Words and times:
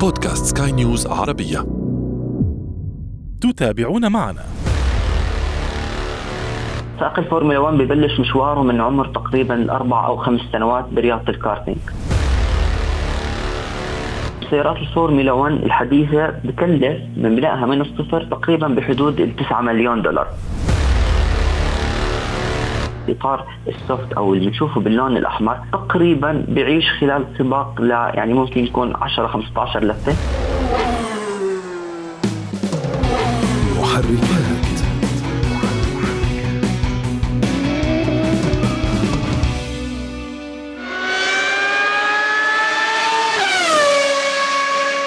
بودكاست 0.00 0.58
سكاي 0.58 0.72
نيوز 0.72 1.06
عربية. 1.06 1.66
تتابعون 3.40 4.12
معنا. 4.12 4.42
سائق 7.00 7.18
الفورمولا 7.18 7.58
1 7.58 7.74
ببلش 7.78 8.20
مشواره 8.20 8.62
من 8.62 8.80
عمر 8.80 9.06
تقريبا 9.06 9.72
أربع 9.72 10.06
أو 10.06 10.16
خمس 10.16 10.40
سنوات 10.52 10.84
برياضة 10.92 11.28
الكارتينج. 11.28 11.78
سيارات 14.50 14.76
الفورمولا 14.76 15.32
1 15.32 15.52
الحديثة 15.52 16.30
بكلف 16.44 17.02
من 17.16 17.36
بنائها 17.36 17.66
من 17.66 17.80
الصفر 17.80 18.24
تقريبا 18.24 18.68
بحدود 18.68 19.20
ال 19.20 19.36
9 19.36 19.60
مليون 19.60 20.02
دولار. 20.02 20.26
إطار 23.10 23.44
ال 23.68 23.77
soft 23.77 24.12
أو 24.12 24.34
اللي 24.34 24.46
بنشوفه 24.46 24.80
باللون 24.80 25.16
الأحمر 25.16 25.58
تقريبا 25.72 26.44
بيعيش 26.48 26.90
خلال 27.00 27.24
سباق 27.38 27.80
ل 27.80 27.90
يعني 27.90 28.32
ممكن 28.34 28.64
يكون 28.64 28.92
10 28.96 29.26
15 29.26 29.84
لفة. 29.84 30.12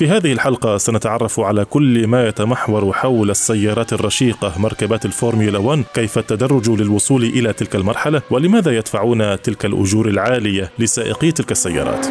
في 0.00 0.08
هذه 0.08 0.32
الحلقة 0.32 0.76
سنتعرف 0.76 1.40
على 1.40 1.64
كل 1.64 2.06
ما 2.06 2.28
يتمحور 2.28 2.92
حول 2.92 3.30
السيارات 3.30 3.92
الرشيقة 3.92 4.54
مركبات 4.58 5.04
الفورمولا 5.04 5.58
1 5.58 5.84
كيف 5.94 6.18
التدرج 6.18 6.70
للوصول 6.70 7.24
إلى 7.24 7.52
تلك 7.52 7.76
المرحلة 7.76 8.22
ولماذا 8.30 8.76
يدفعون 8.76 9.42
تلك 9.42 9.64
الأجور 9.64 10.08
العالية 10.08 10.72
لسائقي 10.78 11.32
تلك 11.32 11.52
السيارات. 11.52 12.06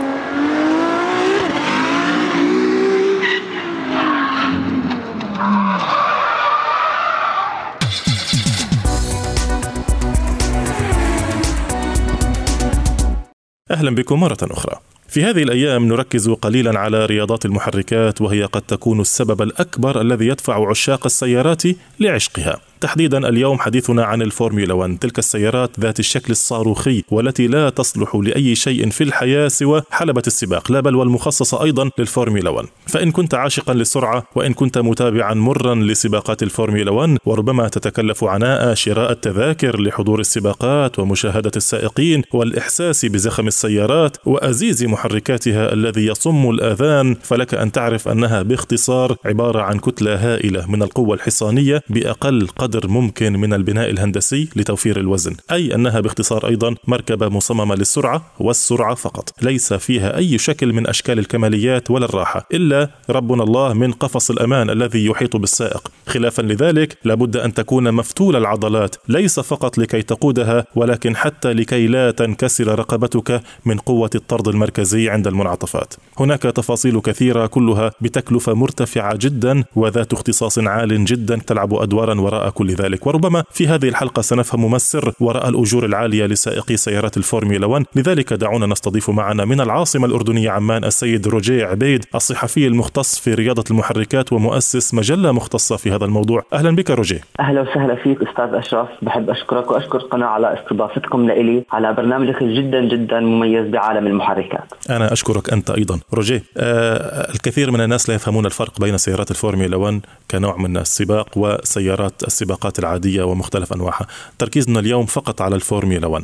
أهلا 13.71 13.95
بكم 13.95 14.19
مرة 14.19 14.37
أخرى. 14.41 14.79
في 15.09 15.23
هذه 15.23 15.43
الأيام 15.43 15.87
نركز 15.87 16.29
قليلا 16.29 16.79
على 16.79 17.05
رياضات 17.05 17.45
المحركات 17.45 18.21
وهي 18.21 18.43
قد 18.43 18.61
تكون 18.61 19.01
السبب 19.01 19.41
الأكبر 19.41 20.01
الذي 20.01 20.27
يدفع 20.27 20.69
عشاق 20.69 21.05
السيارات 21.05 21.63
لعشقها. 21.99 22.68
تحديدا 22.81 23.29
اليوم 23.29 23.59
حديثنا 23.59 24.03
عن 24.03 24.21
الفورمولا 24.21 24.73
1 24.73 24.97
تلك 24.97 25.19
السيارات 25.19 25.79
ذات 25.79 25.99
الشكل 25.99 26.31
الصاروخي 26.31 27.03
والتي 27.11 27.47
لا 27.47 27.69
تصلح 27.69 28.15
لأي 28.15 28.55
شيء 28.55 28.89
في 28.89 29.03
الحياة 29.03 29.47
سوى 29.47 29.81
حلبة 29.91 30.21
السباق 30.27 30.71
لا 30.71 30.79
بل 30.79 30.95
والمخصصة 30.95 31.63
أيضا 31.63 31.89
للفورمولا 31.99 32.49
1 32.49 32.67
فإن 32.87 33.11
كنت 33.11 33.33
عاشقا 33.33 33.73
للسرعة 33.73 34.23
وإن 34.35 34.53
كنت 34.53 34.77
متابعا 34.77 35.33
مرا 35.33 35.75
لسباقات 35.75 36.43
الفورمولا 36.43 36.91
1 36.91 37.17
وربما 37.25 37.67
تتكلف 37.67 38.23
عناء 38.23 38.73
شراء 38.73 39.11
التذاكر 39.11 39.81
لحضور 39.81 40.19
السباقات 40.19 40.99
ومشاهدة 40.99 41.51
السائقين 41.55 42.23
والإحساس 42.33 43.05
بزخم 43.05 43.47
السيارات 43.47 44.17
وأزيز 44.25 44.83
محركاتها 44.83 45.73
الذي 45.73 46.05
يصم 46.05 46.49
الآذان 46.49 47.15
فلك 47.23 47.53
أن 47.53 47.71
تعرف 47.71 48.07
أنها 48.07 48.41
باختصار 48.41 49.15
عبارة 49.25 49.61
عن 49.61 49.79
كتلة 49.79 50.15
هائلة 50.15 50.71
من 50.71 50.83
القوة 50.83 51.15
الحصانية 51.15 51.81
بأقل 51.89 52.47
قدر 52.47 52.68
قدر 52.69 52.87
ممكن 52.87 53.33
من 53.33 53.53
البناء 53.53 53.89
الهندسي 53.89 54.49
لتوفير 54.55 54.99
الوزن 54.99 55.35
أي 55.51 55.75
أنها 55.75 55.99
باختصار 55.99 56.47
أيضا 56.47 56.75
مركبة 56.87 57.29
مصممة 57.29 57.75
للسرعة 57.75 58.25
والسرعة 58.39 58.95
فقط 58.95 59.29
ليس 59.41 59.73
فيها 59.73 60.17
أي 60.17 60.37
شكل 60.37 60.73
من 60.73 60.87
أشكال 60.87 61.19
الكماليات 61.19 61.91
ولا 61.91 62.05
الراحة 62.05 62.47
إلا 62.53 62.89
ربنا 63.09 63.43
الله 63.43 63.73
من 63.73 63.91
قفص 63.91 64.31
الأمان 64.31 64.69
الذي 64.69 65.05
يحيط 65.05 65.35
بالسائق. 65.35 65.91
خلافا 66.07 66.41
لذلك 66.41 66.97
لابد 67.03 67.37
أن 67.37 67.53
تكون 67.53 67.91
مفتول 67.91 68.35
العضلات 68.35 68.95
ليس 69.07 69.39
فقط 69.39 69.77
لكي 69.77 70.01
تقودها 70.01 70.65
ولكن 70.75 71.15
حتى 71.15 71.53
لكي 71.53 71.87
لا 71.87 72.11
تنكسر 72.11 72.79
رقبتك 72.79 73.41
من 73.65 73.77
قوة 73.77 74.09
الطرد 74.15 74.47
المركزي 74.47 75.09
عند 75.09 75.27
المنعطفات. 75.27 75.93
هناك 76.19 76.41
تفاصيل 76.41 76.99
كثيرة 76.99 77.45
كلها 77.45 77.91
بتكلفة 78.01 78.53
مرتفعة 78.53 79.15
جدا 79.15 79.63
وذات 79.75 80.13
اختصاص 80.13 80.59
عال 80.59 81.05
جدا 81.05 81.39
تلعب 81.47 81.73
أدوارا 81.73 82.21
وراء 82.21 82.49
كل 82.59 82.73
ذلك. 82.73 83.07
وربما 83.07 83.43
في 83.51 83.67
هذه 83.67 83.87
الحلقة 83.89 84.21
سنفهم 84.21 84.71
ما 84.71 84.75
السر 84.75 85.13
وراء 85.19 85.49
الأجور 85.49 85.85
العالية 85.85 86.25
لسائقي 86.25 86.77
سيارات 86.77 87.17
الفورمولا 87.17 87.65
1 87.67 87.85
لذلك 87.95 88.33
دعونا 88.33 88.65
نستضيف 88.65 89.09
معنا 89.09 89.45
من 89.45 89.61
العاصمة 89.61 90.05
الأردنية 90.05 90.49
عمان 90.49 90.83
السيد 90.83 91.27
روجيه 91.27 91.65
عبيد 91.65 92.05
الصحفي 92.15 92.67
المختص 92.67 93.19
في 93.19 93.33
رياضة 93.33 93.63
المحركات 93.71 94.33
ومؤسس 94.33 94.93
مجلة 94.93 95.31
مختصة 95.31 95.75
في 95.77 95.91
هذا 95.91 96.05
الموضوع. 96.05 96.43
أهلا 96.53 96.75
بك 96.75 96.89
روجيه 96.91 97.21
أهلا 97.39 97.61
وسهلا 97.61 97.95
فيك 97.95 98.17
أستاذ 98.21 98.53
أشرف. 98.53 98.87
بحب 99.01 99.29
أشكرك 99.29 99.71
وأشكر 99.71 99.97
القناة 99.97 100.27
على 100.27 100.59
استضافتكم 100.59 101.27
لإلي 101.27 101.63
على 101.71 101.93
برنامجك 101.93 102.43
جدا 102.43 102.81
جدا 102.81 103.19
مميز 103.19 103.67
بعالم 103.67 104.07
المحركات. 104.07 104.73
أنا 104.89 105.13
أشكرك 105.13 105.53
أنت 105.53 105.69
أيضا. 105.69 105.99
روجيه 106.13 106.43
آه 106.57 107.31
الكثير 107.33 107.71
من 107.71 107.81
الناس 107.81 108.09
لا 108.09 108.15
يفهمون 108.15 108.45
الفرق 108.45 108.79
بين 108.79 108.97
سيارات 108.97 109.31
الفورمولا 109.31 109.77
1 109.77 110.01
كنوع 110.31 110.57
من 110.57 110.77
السباق 110.77 111.27
وسيارات 111.35 112.23
السباقات 112.49 112.79
العادية 112.79 113.23
ومختلف 113.23 113.73
أنواعها. 113.73 114.07
تركيزنا 114.39 114.79
اليوم 114.79 115.05
فقط 115.05 115.41
على 115.41 115.55
الفورمولا 115.55 116.07
1 116.07 116.23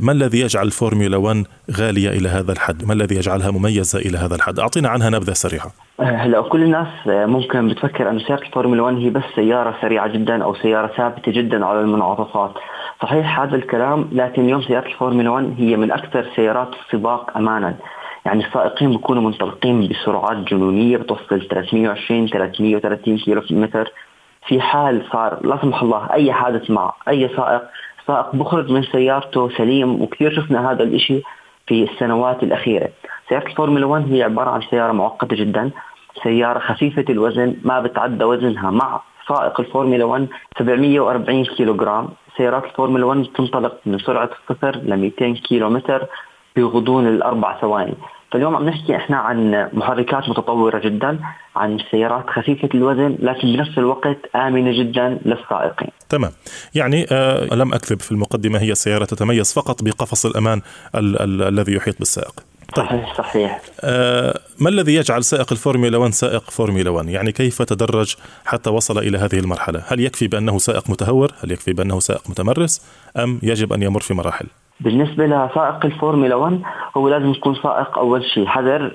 ما 0.00 0.12
الذي 0.12 0.40
يجعل 0.40 0.66
الفورمولا 0.66 1.16
1 1.16 1.46
غالية 1.78 2.10
إلى 2.10 2.28
هذا 2.28 2.52
الحد؟ 2.52 2.84
ما 2.84 2.92
الذي 2.92 3.14
يجعلها 3.16 3.50
مميزة 3.50 3.98
إلى 3.98 4.18
هذا 4.18 4.34
الحد؟ 4.34 4.58
أعطينا 4.58 4.88
عنها 4.88 5.10
نبذة 5.10 5.32
سريعة. 5.32 5.70
هلا 6.00 6.40
كل 6.40 6.62
الناس 6.62 6.88
ممكن 7.06 7.68
بتفكر 7.68 8.10
أن 8.10 8.18
سيارة 8.18 8.42
الفورمولا 8.42 8.82
1 8.82 8.96
هي 8.96 9.10
بس 9.10 9.22
سيارة 9.36 9.74
سريعة 9.80 10.08
جدا 10.08 10.44
أو 10.44 10.54
سيارة 10.54 10.90
ثابتة 10.96 11.32
جدا 11.32 11.66
على 11.66 11.80
المنعطفات. 11.80 12.52
صحيح 13.02 13.40
هذا 13.40 13.56
الكلام 13.56 14.08
لكن 14.12 14.44
اليوم 14.44 14.62
سيارة 14.62 14.86
الفورمولا 14.86 15.30
1 15.30 15.54
هي 15.58 15.76
من 15.76 15.92
أكثر 15.92 16.26
سيارات 16.36 16.68
السباق 16.86 17.36
أمانا. 17.36 17.74
يعني 18.26 18.46
السائقين 18.46 18.90
بيكونوا 18.90 19.22
منطلقين 19.22 19.88
بسرعات 19.88 20.36
جنونية 20.36 20.96
بتوصل 20.96 21.48
320 21.50 22.28
330 22.28 23.18
كيلو 23.18 23.42
متر 23.50 23.92
في 24.46 24.60
حال 24.60 25.04
صار 25.12 25.46
لا 25.46 25.58
سمح 25.62 25.82
الله 25.82 26.12
أي 26.12 26.32
حادث 26.32 26.70
مع 26.70 26.94
أي 27.08 27.28
سائق 27.36 27.62
سائق 28.06 28.36
بخرج 28.36 28.70
من 28.70 28.82
سيارته 28.82 29.48
سليم 29.56 30.02
وكثير 30.02 30.36
شفنا 30.36 30.70
هذا 30.70 30.82
الشيء 30.82 31.22
في 31.66 31.82
السنوات 31.82 32.42
الأخيرة. 32.42 32.88
سيارة 33.28 33.46
الفورمولا 33.46 33.86
1 33.86 34.12
هي 34.12 34.22
عبارة 34.22 34.50
عن 34.50 34.60
سيارة 34.70 34.92
معقدة 34.92 35.36
جدا 35.36 35.70
سيارة 36.22 36.58
خفيفة 36.58 37.04
الوزن 37.08 37.56
ما 37.64 37.80
بتعدى 37.80 38.24
وزنها 38.24 38.70
مع 38.70 39.00
سائق 39.28 39.60
الفورمولا 39.60 40.04
1 40.04 40.28
740 40.58 41.44
كيلو 41.44 41.74
جرام 41.76 42.08
سيارات 42.36 42.64
الفورمولا 42.64 43.06
1 43.06 43.26
تنطلق 43.34 43.74
من 43.86 43.98
سرعه 43.98 44.30
الصفر 44.40 44.76
ل 44.76 44.96
200 44.96 45.32
كيلو 45.32 45.70
متر 45.70 46.06
بغضون 46.56 47.06
الأربع 47.06 47.60
ثواني. 47.60 47.94
فاليوم 48.34 48.56
عم 48.56 48.68
نحكي 48.68 48.96
إحنا 48.96 49.16
عن 49.16 49.68
محركات 49.72 50.28
متطورة 50.28 50.78
جدا 50.78 51.18
عن 51.56 51.78
سيارات 51.90 52.30
خفيفة 52.30 52.68
الوزن 52.74 53.16
لكن 53.20 53.52
بنفس 53.52 53.78
الوقت 53.78 54.16
آمنة 54.36 54.78
جدا 54.78 55.18
للسائقين. 55.24 55.88
تمام، 56.08 56.30
يعني 56.74 57.06
آه 57.12 57.54
لم 57.54 57.74
أكذب 57.74 58.00
في 58.00 58.12
المقدمة 58.12 58.58
هي 58.58 58.74
سياره 58.74 59.04
تتميز 59.04 59.52
فقط 59.54 59.82
بقفص 59.82 60.26
الأمان 60.26 60.60
ال- 60.94 61.22
ال- 61.22 61.42
الذي 61.42 61.74
يحيط 61.74 61.98
بالسائق. 61.98 62.34
طيب. 62.76 62.86
صحيح 62.86 63.14
صحيح. 63.18 63.60
آه 63.80 64.38
ما 64.58 64.68
الذي 64.68 64.94
يجعل 64.94 65.24
سائق 65.24 65.52
الفورمولا 65.52 65.98
1 65.98 66.12
سائق 66.12 66.50
فورمولا 66.50 66.90
1 66.90 67.08
يعني 67.08 67.32
كيف 67.32 67.62
تدرج 67.62 68.14
حتى 68.44 68.70
وصل 68.70 68.98
إلى 68.98 69.18
هذه 69.18 69.38
المرحلة؟ 69.38 69.82
هل 69.86 70.00
يكفي 70.00 70.26
بأنه 70.28 70.58
سائق 70.58 70.90
متهور؟ 70.90 71.32
هل 71.44 71.50
يكفي 71.52 71.72
بأنه 71.72 72.00
سائق 72.00 72.30
متمرس؟ 72.30 72.82
أم 73.16 73.40
يجب 73.42 73.72
أن 73.72 73.82
يمر 73.82 74.00
في 74.00 74.14
مراحل؟ 74.14 74.46
بالنسبة 74.80 75.26
لسائق 75.26 75.84
الفورمولا 75.84 76.34
1 76.34 76.60
هو 76.96 77.08
لازم 77.08 77.30
يكون 77.30 77.54
سائق 77.54 77.98
أول 77.98 78.24
شيء 78.24 78.46
حذر 78.46 78.90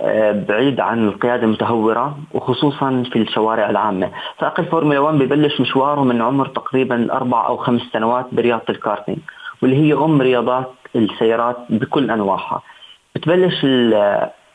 بعيد 0.49 0.79
عن 0.79 1.07
القيادة 1.07 1.43
المتهورة 1.43 2.17
وخصوصا 2.33 3.03
في 3.11 3.21
الشوارع 3.21 3.69
العامة. 3.69 4.09
سائق 4.39 4.59
الفورمولا 4.59 4.99
1 4.99 5.17
ببلش 5.17 5.61
مشواره 5.61 6.03
من 6.03 6.21
عمر 6.21 6.47
تقريبا 6.47 7.13
أربع 7.13 7.47
أو 7.47 7.57
خمس 7.57 7.81
سنوات 7.93 8.25
برياضة 8.31 8.63
الكارتينج 8.69 9.17
واللي 9.61 9.75
هي 9.75 9.93
أم 9.93 10.21
رياضات 10.21 10.71
السيارات 10.95 11.57
بكل 11.69 12.11
أنواعها. 12.11 12.61
بتبلش 13.15 13.65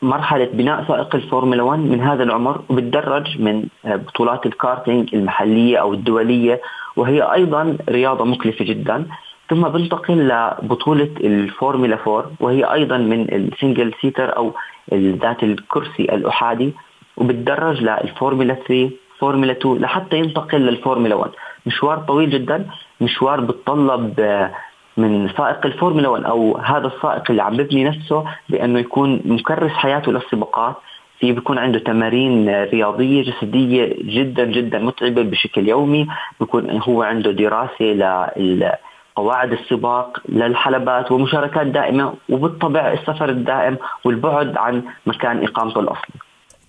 مرحلة 0.01 0.49
بناء 0.53 0.83
سائق 0.87 1.15
الفورمولا 1.15 1.63
1 1.63 1.79
من 1.79 2.01
هذا 2.01 2.23
العمر 2.23 2.61
وبتدرج 2.69 3.41
من 3.41 3.67
بطولات 3.85 4.45
الكارتينج 4.45 5.15
المحلية 5.15 5.77
أو 5.77 5.93
الدولية 5.93 6.61
وهي 6.95 7.21
أيضا 7.33 7.77
رياضة 7.89 8.25
مكلفة 8.25 8.65
جدا. 8.65 9.05
ثم 9.49 9.61
بنتقل 9.61 10.27
لبطولة 10.27 11.09
الفورمولا 11.19 11.97
4 12.07 12.31
وهي 12.39 12.63
أيضا 12.63 12.97
من 12.97 13.21
ال 13.33 13.42
single 13.42 13.93
seater 14.01 14.37
أو 14.37 14.53
ذات 14.93 15.43
الكرسي 15.43 16.03
الأحادي 16.03 16.73
وبتدرج 17.17 17.81
للفورمولا 17.81 18.53
3 18.53 18.89
فورمولا 19.19 19.51
2 19.51 19.77
لحتى 19.77 20.17
ينتقل 20.17 20.61
للفورمولا 20.61 21.15
1 21.15 21.31
مشوار 21.65 21.97
طويل 21.97 22.29
جدا 22.29 22.65
مشوار 23.01 23.41
بتطلب 23.41 24.19
آه، 24.19 24.51
من 24.97 25.29
سائق 25.37 25.65
الفورمولا 25.65 26.07
1 26.07 26.23
أو 26.23 26.57
هذا 26.57 26.87
السائق 26.87 27.23
اللي 27.29 27.43
عم 27.43 27.57
ببني 27.57 27.83
نفسه 27.83 28.23
بأنه 28.49 28.79
يكون 28.79 29.21
مكرس 29.25 29.71
حياته 29.71 30.11
للسباقات. 30.11 30.75
في 31.19 31.31
بيكون 31.31 31.57
عنده 31.57 31.79
تمارين 31.79 32.49
رياضية 32.63 33.23
جسدية 33.23 33.95
جدا 33.99 34.45
جدا 34.45 34.79
متعبة 34.79 35.21
بشكل 35.21 35.67
يومي. 35.69 36.07
بيكون 36.39 36.81
هو 36.81 37.03
عنده 37.03 37.31
دراسة 37.31 37.85
لل 37.85 38.71
قواعد 39.15 39.51
السباق 39.51 40.21
للحلبات 40.29 41.11
ومشاركات 41.11 41.67
دائمة 41.67 42.13
وبالطبع 42.29 42.93
السفر 42.93 43.29
الدائم 43.29 43.77
والبعد 44.03 44.57
عن 44.57 44.83
مكان 45.05 45.43
إقامته 45.43 45.79
الأصلي. 45.79 46.15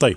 طيب 0.00 0.16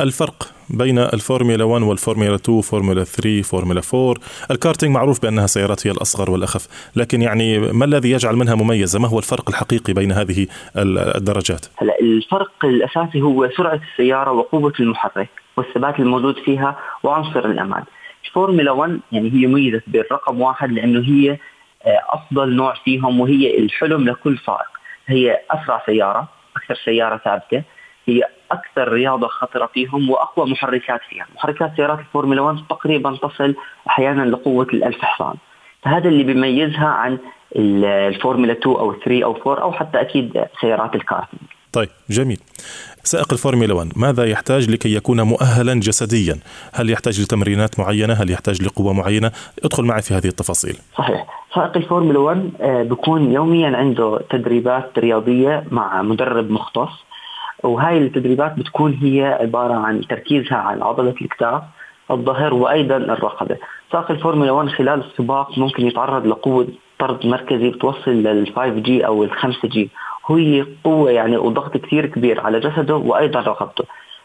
الفرق 0.00 0.50
بين 0.70 0.98
الفورمولا 0.98 1.64
1 1.64 1.82
والفورمولا 1.82 2.34
2 2.34 2.60
فورمولا 2.60 3.04
3 3.04 3.42
فورمولا 3.42 3.80
4 3.94 4.14
الكارتينج 4.50 4.94
معروف 4.94 5.22
بأنها 5.22 5.46
سيارات 5.46 5.86
هي 5.86 5.90
الأصغر 5.90 6.30
والأخف 6.30 6.90
لكن 6.96 7.22
يعني 7.22 7.58
ما 7.58 7.84
الذي 7.84 8.10
يجعل 8.10 8.36
منها 8.36 8.54
مميزة؟ 8.54 8.98
ما 8.98 9.08
هو 9.08 9.18
الفرق 9.18 9.48
الحقيقي 9.48 9.92
بين 9.92 10.12
هذه 10.12 10.46
الدرجات؟ 10.76 11.66
هلا 11.76 12.00
الفرق 12.00 12.64
الأساسي 12.64 13.22
هو 13.22 13.48
سرعة 13.56 13.80
السيارة 13.92 14.32
وقوة 14.32 14.72
المحرك 14.80 15.28
والثبات 15.56 16.00
الموجود 16.00 16.36
فيها 16.44 16.76
وعنصر 17.02 17.44
الأمان. 17.44 17.84
الفورمولا 18.26 18.70
1 18.70 19.00
يعني 19.12 19.32
هي 19.32 19.46
ميزة 19.46 19.82
بالرقم 19.86 20.40
واحد 20.40 20.72
لأنه 20.72 21.00
هي 21.00 21.38
آه، 21.86 22.00
أفضل 22.08 22.56
نوع 22.56 22.74
فيهم 22.74 23.20
وهي 23.20 23.58
الحلم 23.58 24.08
لكل 24.08 24.38
سائق 24.38 24.68
هي 25.06 25.40
أسرع 25.50 25.82
سيارة 25.86 26.28
أكثر 26.56 26.74
سيارة 26.84 27.16
ثابتة 27.16 27.62
هي 28.06 28.22
أكثر 28.50 28.92
رياضة 28.92 29.28
خطرة 29.28 29.66
فيهم 29.66 30.10
وأقوى 30.10 30.50
محركات 30.50 31.00
فيها، 31.08 31.26
محركات 31.34 31.76
سيارات 31.76 31.98
الفورمولا 31.98 32.40
1 32.40 32.58
تقريبا 32.70 33.16
تصل 33.16 33.54
أحيانا 33.88 34.22
لقوة 34.22 34.66
ال1000 34.66 35.04
حصان. 35.04 35.34
فهذا 35.82 36.08
اللي 36.08 36.24
بيميزها 36.24 36.86
عن 36.86 37.18
الفورمولا 37.56 38.52
2 38.52 38.76
أو 38.76 38.94
3 38.94 39.24
أو 39.24 39.36
4 39.36 39.62
أو 39.62 39.72
حتى 39.72 40.00
أكيد 40.00 40.44
سيارات 40.60 40.94
الكارتينج. 40.94 41.42
طيب 41.72 41.88
جميل. 42.10 42.40
سائق 43.04 43.32
الفورمولا 43.32 43.74
1 43.74 43.92
ماذا 43.96 44.24
يحتاج 44.24 44.70
لكي 44.70 44.94
يكون 44.94 45.20
مؤهلا 45.20 45.74
جسديا؟ 45.74 46.38
هل 46.72 46.90
يحتاج 46.90 47.20
لتمرينات 47.20 47.80
معينة؟ 47.80 48.14
هل 48.14 48.30
يحتاج 48.30 48.62
لقوة 48.62 48.92
معينة؟ 48.92 49.32
ادخل 49.64 49.84
معي 49.84 50.02
في 50.02 50.14
هذه 50.14 50.26
التفاصيل. 50.26 50.78
صحيح، 50.98 51.26
سائق 51.54 51.76
الفورمولا 51.76 52.18
1 52.18 52.50
آه، 52.60 52.82
بيكون 52.82 53.32
يوميا 53.32 53.76
عنده 53.76 54.20
تدريبات 54.30 54.98
رياضية 54.98 55.64
مع 55.70 56.02
مدرب 56.02 56.50
مختص 56.50 56.92
وهاي 57.62 57.98
التدريبات 57.98 58.58
بتكون 58.58 58.94
هي 59.02 59.38
عبارة 59.40 59.74
عن 59.74 60.00
تركيزها 60.06 60.56
على 60.56 60.84
عضلة 60.84 61.14
الكتاف 61.22 61.62
الظهر 62.10 62.54
وأيضا 62.54 62.96
الرقبة، 62.96 63.56
سائق 63.92 64.10
الفورمولا 64.10 64.50
1 64.50 64.68
خلال 64.68 65.04
السباق 65.04 65.58
ممكن 65.58 65.86
يتعرض 65.86 66.26
لقوة 66.26 66.68
طرد 66.98 67.26
مركزي 67.26 67.70
بتوصل 67.70 68.10
لل 68.10 68.52
5 68.56 68.68
جي 68.68 69.06
أو 69.06 69.24
ال 69.24 69.32
5 69.32 69.68
جي، 69.68 69.90
وهي 70.28 70.66
قوة 70.84 71.10
يعني 71.10 71.36
وضغط 71.36 71.76
كثير 71.76 72.06
كبير 72.06 72.40
على 72.40 72.60
جسده 72.60 72.96
وأيضا 72.96 73.40
رقبته. 73.40 73.84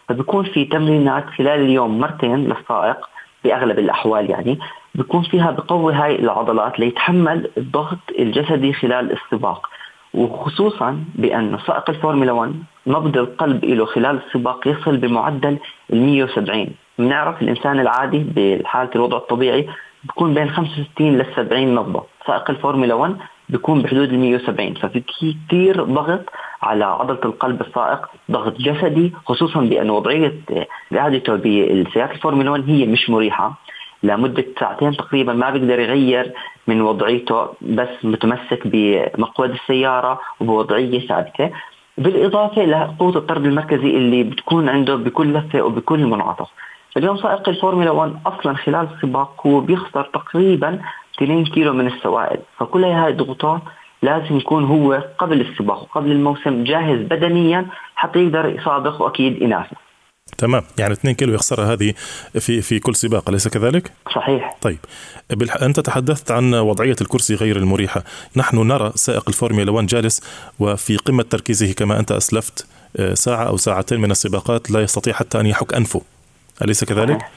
فبكون 0.10 0.46
في 0.46 0.66
تمرينات 0.66 1.26
خلال 1.30 1.60
اليوم 1.62 2.00
مرتين 2.00 2.36
للسائق 2.36 3.10
بأغلب 3.44 3.80
الأحوال 3.80 4.30
يعني. 4.30 4.60
بكون 4.96 5.24
فيها 5.24 5.52
بقوي 5.52 5.94
هاي 5.94 6.20
العضلات 6.20 6.80
ليتحمل 6.80 7.50
الضغط 7.58 8.00
الجسدي 8.20 8.74
خلال 8.74 9.12
السباق. 9.12 9.70
وخصوصا 10.14 11.04
بأن 11.16 11.58
سائق 11.68 11.90
الفورمولا 11.90 12.32
1 12.32 12.54
نبض 12.88 13.18
القلب 13.18 13.66
له 13.66 13.86
خلال 13.86 14.20
السباق 14.28 14.68
يصل 14.68 14.98
بمعدل 14.98 15.58
ال 15.94 16.02
170 16.02 16.68
بنعرف 17.00 17.42
الإنسان 17.42 17.80
العادي 17.80 18.26
بحالة 18.36 18.90
الوضع 18.96 19.18
الطبيعي 19.18 19.70
بيكون 20.04 20.34
بين 20.34 20.50
65 20.50 21.18
ل 21.18 21.26
70 21.36 21.76
نبضة. 21.76 22.04
سائق 22.28 22.50
الفورمولا 22.50 22.94
1 22.94 23.18
بيكون 23.50 23.82
بحدود 23.82 24.10
ال 24.14 24.20
170 24.20 24.74
ففي 24.74 25.00
كثير 25.00 25.84
ضغط 25.84 26.30
على 26.62 26.86
عضلة 26.86 27.20
القلب 27.26 27.62
السائق 27.62 28.10
ضغط 28.32 28.58
جسدي 28.58 29.14
خصوصا 29.26 29.62
بأن 29.62 29.90
وضعية 29.90 30.34
قعدته 30.94 31.36
بالسيارات 31.36 32.12
الفورمولا 32.12 32.52
1 32.52 32.70
هي 32.70 32.86
مش 32.86 33.10
مريحة. 33.10 33.54
لمدة 34.04 34.46
ساعتين 34.60 34.98
تقريبا 34.98 35.34
ما 35.34 35.50
بيقدر 35.50 35.80
يغير 35.80 36.32
من 36.68 36.82
وضعيته 36.82 37.48
بس 37.62 37.90
متمسك 38.04 38.62
بمقود 38.66 39.50
السيارة 39.50 40.20
وبوضعية 40.40 41.08
ثابتة. 41.08 41.50
بالإضافة 41.98 42.66
لقوة 42.66 43.16
الطرد 43.18 43.46
المركزي 43.46 43.98
اللي 43.98 44.24
بتكون 44.24 44.70
عنده 44.70 44.96
بكل 44.96 45.34
لفة 45.34 45.62
وبكل 45.62 46.06
منعطف. 46.06 46.48
اليوم 46.98 47.18
سائق 47.18 47.50
الفورمولا 47.50 47.92
1 47.92 48.14
أصلا 48.26 48.54
خلال 48.54 48.88
السباق 48.96 49.48
هو 49.48 49.60
بيخسر 49.60 50.04
تقريبا 50.14 50.80
2 51.16 51.46
كيلو 51.46 51.74
من 51.74 51.88
السوائل 51.88 52.40
فكل 52.58 52.84
هاي 52.84 53.12
الضغوطات 53.12 53.62
لازم 54.02 54.38
يكون 54.38 54.64
هو 54.64 55.04
قبل 55.18 55.42
السباق 55.42 55.82
وقبل 55.82 56.12
الموسم 56.12 56.64
جاهز 56.64 57.00
بدنيا 57.00 57.66
حتى 57.96 58.20
يقدر 58.20 58.46
يسابق 58.46 59.02
وأكيد 59.02 59.42
ينافس 59.42 59.78
تمام 60.38 60.64
يعني 60.78 60.94
2 60.94 61.16
كيلو 61.16 61.34
يخسرها 61.34 61.74
هذه 61.74 61.94
في 62.40 62.62
في 62.62 62.80
كل 62.80 62.96
سباق 62.96 63.30
أليس 63.30 63.48
كذلك؟ 63.48 63.92
صحيح 64.16 64.58
طيب 64.62 64.78
بالح... 65.30 65.56
أنت 65.56 65.80
تحدثت 65.80 66.32
عن 66.32 66.54
وضعية 66.54 66.96
الكرسي 67.02 67.36
غير 67.36 67.58
المريحة، 67.58 68.04
نحن 68.36 68.68
نرى 68.68 68.92
سائق 68.96 69.24
الفورمولا 69.28 69.72
1 69.72 69.88
جالس 69.88 70.22
وفي 70.60 70.98
قمة 70.98 71.24
تركيزه 71.24 71.74
كما 71.74 72.00
أنت 72.00 72.12
أسلفت 72.12 72.68
آه، 72.98 73.14
ساعة 73.14 73.44
أو 73.44 73.58
ساعتين 73.58 74.00
من 74.00 74.12
السباقات 74.12 74.72
لا 74.72 74.82
يستطيع 74.82 75.14
حتى 75.14 75.40
أن 75.40 75.46
يحك 75.46 75.74
أنفه. 75.74 76.02
أليس 76.62 76.84
كذلك؟ 76.84 77.18
صحيح. 77.18 77.32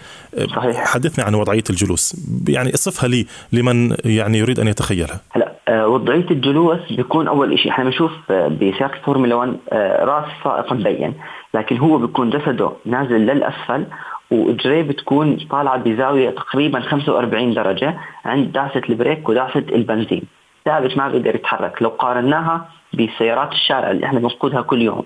صحيح. 0.57 0.85
حدثني 0.85 1.25
عن 1.25 1.35
وضعية 1.35 1.65
الجلوس، 1.71 2.17
يعني 2.49 2.75
اصفها 2.75 3.09
لي 3.09 3.27
لمن 3.53 3.97
يعني 4.05 4.39
يريد 4.39 4.61
أن 4.61 4.69
يتخيلها. 4.69 5.21
هلا 5.33 5.53
آه، 5.69 5.89
وضعية 5.89 6.31
الجلوس 6.31 6.93
بيكون 6.93 7.29
أول 7.29 7.59
شيء 7.59 7.71
إحنا 7.73 7.85
بنشوف 7.85 8.13
آه، 8.31 8.49
بسباق 8.49 8.93
الفورمولا 8.93 9.35
1 9.35 9.57
راس 9.73 10.25
السائق 10.39 10.73
مبين، 10.73 11.15
لكن 11.55 11.79
هو 11.79 11.99
بيكون 11.99 12.31
جسده 12.31 12.71
نازل 12.85 13.21
للأسفل 13.21 13.87
وإجريه 14.31 14.83
بتكون 14.83 15.37
طالعة 15.51 15.77
بزاوية 15.77 16.31
تقريبا 16.31 16.81
45 16.81 17.55
درجة 17.55 17.99
عند 18.25 18.53
دعسة 18.53 18.83
ال 18.89 18.96
brake 18.96 19.29
ودعسة 19.29 19.65
البنزين. 19.73 20.23
ثابت 20.65 20.97
ما 20.97 21.09
بيقدر 21.09 21.35
يتحرك. 21.35 21.83
لو 21.83 21.89
قارناها 21.89 22.69
بسيارات 22.95 23.53
الشارع 23.53 23.91
اللي 23.91 24.07
إحنا 24.07 24.19
بنقودها 24.21 24.63
كل 24.63 24.83
يوم. 24.83 25.03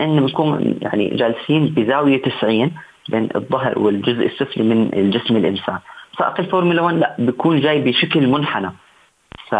إن 0.00 0.20
بنكون 0.20 0.78
يعني 0.82 1.08
جالسين 1.08 1.66
بزاوية 1.66 2.22
90 2.22 2.70
بين 3.08 3.28
الظهر 3.36 3.78
والجزء 3.78 4.26
السفلي 4.26 4.64
من 4.64 4.90
الجسم 4.94 5.36
الإنسان. 5.36 5.78
سائق 6.18 6.40
الفورمولا 6.40 6.82
1 6.82 6.96
لا 6.96 7.16
بيكون 7.18 7.60
جاي 7.60 7.80
بشكل 7.80 8.26
منحنى. 8.26 8.70
ف 9.50 9.54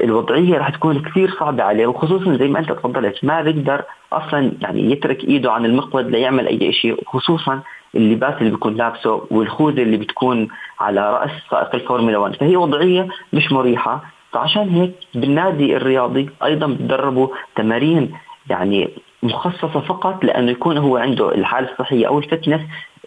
الوضعيه 0.00 0.58
راح 0.58 0.70
تكون 0.70 1.02
كثير 1.02 1.30
صعبة 1.40 1.62
عليه 1.62 1.86
وخصوصا 1.86 2.36
زي 2.36 2.48
ما 2.48 2.58
أنت 2.58 2.72
تفضلت 2.72 3.24
ما 3.24 3.42
بيقدر 3.42 3.82
أصلا 4.12 4.52
يعني 4.62 4.92
يترك 4.92 5.24
إيده 5.24 5.52
عن 5.52 5.64
المقود 5.64 6.06
ليعمل 6.10 6.46
أي 6.46 6.72
شيء 6.72 7.04
خصوصا 7.06 7.60
اللباس 7.94 8.34
اللي 8.40 8.50
بيكون 8.50 8.74
لابسه 8.74 9.26
والخوذة 9.30 9.82
اللي 9.82 9.96
بتكون 9.96 10.48
على 10.80 11.12
رأس 11.12 11.30
سائق 11.50 11.74
الفورمولا 11.74 12.18
1 12.18 12.34
فهي 12.36 12.56
وضعية 12.56 13.08
مش 13.32 13.52
مريحة. 13.52 14.04
فعشان 14.32 14.68
هيك 14.68 14.92
بالنادي 15.14 15.76
الرياضي 15.76 16.30
أيضا 16.44 16.66
بتدربوا 16.66 17.28
تمارين 17.56 18.12
يعني 18.50 18.90
مخصصة 19.22 19.80
فقط 19.80 20.24
لأنه 20.24 20.50
يكون 20.50 20.78
هو 20.78 20.96
عنده 20.96 21.34
الحالة 21.34 21.72
الصحية 21.72 22.08
أو 22.08 22.18
ال 22.18 22.23
fitness 22.23 22.60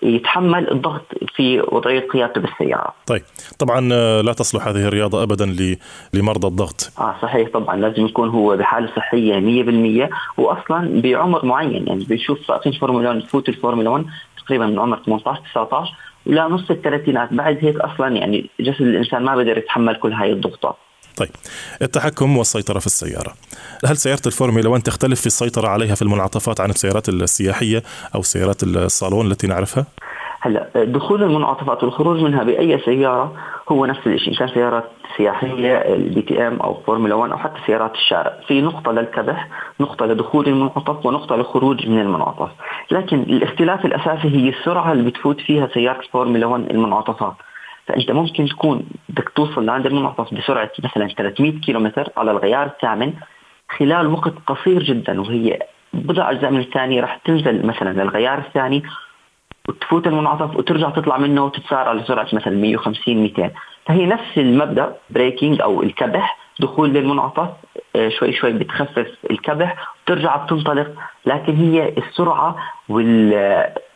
يتحمل 0.03 0.71
الضغط 0.71 1.05
في 1.35 1.61
وضعية 1.61 1.99
قيادته 1.99 2.41
بالسيارة. 2.41 2.93
طيب، 3.07 3.21
طبعا 3.59 3.89
آه، 3.93 4.21
لا 4.21 4.33
تصلح 4.33 4.67
هذه 4.67 4.87
الرياضة 4.87 5.23
ابدا 5.23 5.55
لمرضى 6.13 6.47
الضغط. 6.47 6.91
آه 6.99 7.15
صحيح 7.21 7.49
طبعا 7.53 7.75
لازم 7.75 8.05
يكون 8.05 8.29
هو 8.29 8.57
بحالة 8.57 8.89
صحية 8.95 9.39
100% 9.39 10.09
واصلا 10.37 11.01
بعمر 11.01 11.45
معين 11.45 11.87
يعني 11.87 12.03
بنشوف 12.03 12.45
سائقين 12.47 12.73
فورمولا 12.73 13.09
1 13.09 13.21
تفوت 13.21 13.49
الفورمولا 13.49 13.89
1 13.89 14.05
تقريبا 14.45 14.65
من 14.65 14.79
عمر 14.79 14.99
18 15.05 15.41
19 15.51 15.93
ولا 16.25 16.47
نص 16.47 16.71
الثلاثينات 16.71 17.33
بعد 17.33 17.57
هيك 17.61 17.79
أصلا 17.79 18.07
يعني 18.07 18.49
جسد 18.59 18.81
الإنسان 18.81 19.23
ما 19.23 19.35
بقدر 19.35 19.57
يتحمل 19.57 19.95
كل 19.95 20.13
هاي 20.13 20.31
الضغوطات. 20.31 20.77
طيب 21.23 21.35
التحكم 21.81 22.37
والسيطرة 22.37 22.79
في 22.79 22.85
السيارة. 22.85 23.33
هل 23.85 23.97
سيارة 23.97 24.21
الفورمولا 24.25 24.69
1 24.69 24.83
تختلف 24.83 25.19
في 25.19 25.25
السيطرة 25.27 25.67
عليها 25.67 25.95
في 25.95 26.01
المنعطفات 26.01 26.61
عن 26.61 26.69
السيارات 26.69 27.09
السياحية 27.09 27.83
أو 28.15 28.21
سيارات 28.21 28.63
الصالون 28.63 29.31
التي 29.31 29.47
نعرفها؟ 29.47 29.85
هلا 30.41 30.69
دخول 30.75 31.23
المنعطفات 31.23 31.83
والخروج 31.83 32.19
منها 32.21 32.43
بأي 32.43 32.79
سيارة 32.85 33.33
هو 33.69 33.85
نفس 33.85 34.07
الشيء 34.07 34.37
كان 34.37 34.47
سيارات 34.47 34.83
سياحية 35.17 35.77
ال 35.77 36.21
DTM 36.21 36.59
أو 36.59 36.81
فورمولا 36.85 37.15
1 37.15 37.31
أو 37.31 37.37
حتى 37.37 37.59
سيارات 37.67 37.93
الشارع. 37.95 38.39
في 38.47 38.61
نقطة 38.61 38.91
للكبح 38.91 39.47
نقطة 39.79 40.05
لدخول 40.05 40.47
المنعطف 40.47 41.05
ونقطة 41.05 41.35
للخروج 41.35 41.87
من 41.87 41.99
المنعطف. 41.99 42.49
لكن 42.91 43.19
الاختلاف 43.19 43.85
الأساسي 43.85 44.27
هي 44.27 44.49
السرعة 44.49 44.91
اللي 44.91 45.09
بتفوت 45.09 45.41
فيها 45.41 45.67
سيارة 45.73 45.99
الفورمولا 45.99 46.45
1 46.45 46.71
المنعطفات. 46.71 47.33
فانت 47.87 48.11
ممكن 48.11 48.45
تكون 48.45 48.85
بدك 49.09 49.29
توصل 49.29 49.65
لعند 49.65 49.85
المنعطف 49.85 50.33
بسرعة 50.33 50.71
مثلا 50.83 51.07
300 51.07 51.51
كيلومتر 51.61 52.09
على 52.17 52.31
الغيار 52.31 52.65
الثامن 52.65 53.13
خلال 53.77 54.07
وقت 54.07 54.33
قصير 54.47 54.83
جدا 54.83 55.21
وهي 55.21 55.59
بضع 55.93 56.31
اجزاء 56.31 56.51
من 56.51 56.59
الثانية 56.59 57.01
راح 57.01 57.15
تنزل 57.25 57.65
مثلا 57.65 58.03
للغيار 58.03 58.37
الثاني 58.37 58.83
وتفوت 59.69 60.07
المنعطف 60.07 60.55
وترجع 60.55 60.89
تطلع 60.89 61.17
منه 61.17 61.45
وتتسارع 61.45 61.93
لسرعة 61.93 62.27
مثلا 62.33 62.55
150 62.55 63.15
200 63.17 63.51
فهي 63.85 64.05
نفس 64.05 64.37
المبدأ 64.37 64.95
braking 65.09 65.61
أو 65.61 65.83
الكبح 65.83 66.37
دخول 66.59 66.89
للمنعطف 66.89 67.49
آه، 67.95 68.09
شوي 68.09 68.33
شوي 68.33 68.53
بتخفف 68.53 69.07
الكبح 69.31 69.95
وترجع 70.03 70.35
بتنطلق 70.35 70.91
لكن 71.25 71.55
هي 71.55 71.93
السرعة 71.97 72.55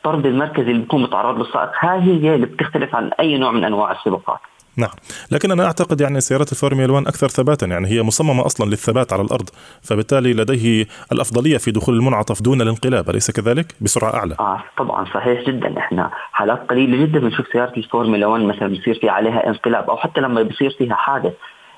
والطرد 0.06 0.25
المركزي 0.25 0.72
اللي 0.72 0.82
بيكون 0.82 1.04
متعرض 1.04 1.39
للسائق 1.39 1.72
هاي 1.80 2.00
هي 2.00 2.36
اللي 2.36 2.46
بتختلف 2.46 2.96
عن 2.96 3.12
أي 3.20 3.38
نوع 3.38 3.51
من 3.51 3.63
أنواع 3.63 3.92
السباقات. 3.92 4.39
نعم. 4.77 4.89
لكن 5.32 5.51
أنا 5.51 5.66
أعتقد 5.66 6.01
يعني 6.01 6.22
سيارات 6.22 6.51
الفورمولا 6.51 6.94
1 6.94 7.08
أكثر 7.08 7.27
ثباتا 7.27 7.66
يعني 7.68 7.88
هي 7.88 8.04
مصممة 8.04 8.46
أصلا 8.46 8.70
للثبات 8.70 9.13
على 9.13 9.22
الأرض 9.22 9.50
فبالتالي 9.82 10.34
لديه 10.34 10.86
الأفضلية 11.12 11.58
في 11.58 11.72
دخول 11.72 11.96
المنعطف 11.96 12.42
دون 12.42 12.62
الانقلاب 12.62 13.10
أليس 13.10 13.32
كذلك؟ 13.32 13.75
بسرعة 13.82 14.13
أعلى. 14.13 14.36
آه 14.39 14.63
طبعا 14.77 15.06
صحيح 15.06 15.42
جدا. 15.42 15.80
إحنا 15.80 16.12
حالات 16.32 16.70
قليلة 16.70 17.06
جدا 17.06 17.20
بنشوف 17.20 17.48
سيارة 17.51 17.74
الفورمولا 17.77 18.27
1 18.27 18.44
مثلا 18.44 18.68
بيصير 18.68 19.00
في 19.01 19.10
عليها 19.10 19.48
انقلاب 19.48 19.89
أو 19.89 19.98
حتى 19.98 20.22
لما 20.22 20.42
بيصير 20.42 20.75
فيها 20.77 20.96
حادث 20.96 21.34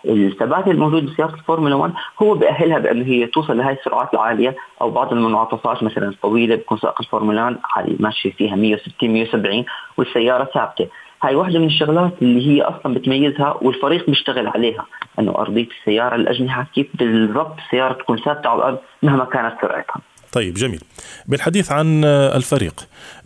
الثبات 0.06 0.68
الموجود 0.68 1.06
بسياره 1.06 1.34
الفورمولا 1.34 1.76
1 1.76 1.94
هو 2.22 2.34
بيأهلها 2.34 2.80
بانه 2.80 3.06
هي 3.06 3.28
توصل 3.28 3.58
لهي 3.58 3.74
السرعات 3.74 4.14
العالية 4.14 4.56
أو 4.82 4.92
بعض 4.92 5.14
المنعطفات 5.14 5.84
مثلا 5.84 6.10
الطويلة 6.10 6.56
بيكون 6.56 6.78
سائق 6.78 7.02
الفورمولا 7.02 7.58
1 7.76 7.96
ماشي 8.00 8.32
فيها 8.32 8.56
160 8.56 9.10
170 9.10 9.66
والسيارة 9.98 10.50
ثابتة. 10.54 10.88
هاي 11.24 11.36
واحدة 11.36 11.60
من 11.60 11.68
الشغلات 11.68 12.14
اللي 12.22 12.48
هي 12.48 12.62
أصلا 12.62 12.94
بتميزها 12.94 13.58
والفريق 13.62 14.06
بيشتغل 14.10 14.48
عليها 14.48 14.86
أنه 15.20 15.32
أرضية 15.32 15.68
السيارة 15.80 16.16
الأجنحة 16.16 16.68
كيف 16.76 16.88
بالضبط 16.94 17.58
السيارة 17.66 17.94
تكون 17.94 18.18
ثابتة 18.18 18.50
على 18.50 18.60
الأرض 18.60 18.78
مهما 19.04 19.26
كانت 19.26 19.54
سرعتها. 19.62 20.02
طيب 20.32 20.54
جميل. 20.54 20.80
بالحديث 21.28 21.72
عن 21.72 22.04
الفريق 22.06 22.74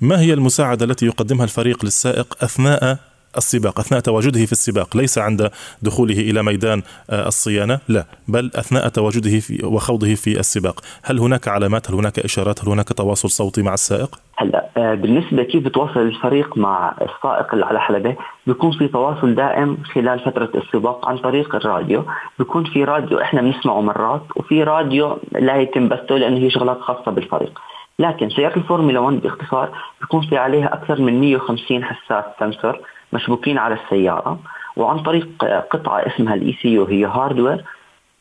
ما 0.01 0.19
هي 0.19 0.33
المساعدة 0.33 0.85
التي 0.85 1.05
يقدمها 1.05 1.43
الفريق 1.43 1.85
للسائق 1.85 2.43
أثناء 2.43 3.12
السباق 3.37 3.79
أثناء 3.79 3.99
تواجده 3.99 4.45
في 4.45 4.51
السباق 4.51 4.97
ليس 4.97 5.17
عند 5.17 5.51
دخوله 5.81 6.19
إلى 6.19 6.43
ميدان 6.43 6.81
آه، 7.09 7.27
الصيانة؟ 7.27 7.79
لا 7.87 8.05
بل 8.27 8.51
أثناء 8.55 8.87
تواجده 8.87 9.39
في 9.39 9.65
وخوضه 9.65 10.15
في 10.15 10.39
السباق. 10.39 10.81
هل 11.03 11.19
هناك 11.19 11.47
علامات؟ 11.47 11.91
هل 11.91 11.95
هناك 11.95 12.19
إشارات؟ 12.19 12.63
هل 12.63 12.69
هناك 12.69 12.89
تواصل 12.89 13.29
صوتي 13.29 13.61
مع 13.61 13.73
السائق؟ 13.73 14.19
هلا 14.35 14.69
آه، 14.77 14.93
بالنسبة 14.93 15.43
كيف 15.43 15.63
بتواصل 15.63 15.99
الفريق 15.99 16.57
مع 16.57 16.95
السائق 17.01 17.53
اللي 17.53 17.65
على 17.65 17.79
حلبة؟ 17.79 18.15
بيكون 18.47 18.71
في 18.71 18.87
تواصل 18.87 19.35
دائم 19.35 19.77
خلال 19.93 20.19
فترة 20.19 20.49
السباق 20.55 21.09
عن 21.09 21.17
طريق 21.17 21.55
الراديو. 21.55 22.05
بيكون 22.39 22.63
في 22.63 22.83
راديو 22.83 23.21
إحنا 23.21 23.41
بنسمعه 23.41 23.81
مرات 23.81 24.23
وفي 24.35 24.63
راديو 24.63 25.17
لا 25.31 25.55
يتم 25.61 25.89
بثه 25.89 26.15
لأنه 26.15 26.37
هي 26.37 26.49
شغلات 26.49 26.79
خاصة 26.81 27.11
بالفريق. 27.11 27.59
لكن 27.99 28.29
سيارة 28.29 28.57
الفورمولا 28.57 28.99
1 28.99 29.21
باختصار 29.21 29.69
بيكون 30.01 30.21
في 30.21 30.37
عليها 30.37 30.73
أكثر 30.73 31.01
من 31.01 31.21
150 31.21 31.83
حساس 31.83 32.23
sensor 32.39 32.79
مشبوكين 33.13 33.57
على 33.57 33.73
السيارة 33.83 34.39
وعن 34.75 34.99
طريق 34.99 35.45
قطعة 35.71 36.07
اسمها 36.07 36.33
ال 36.33 36.53
ECU 36.61 36.85
هي 36.85 37.05
hardware 37.05 37.63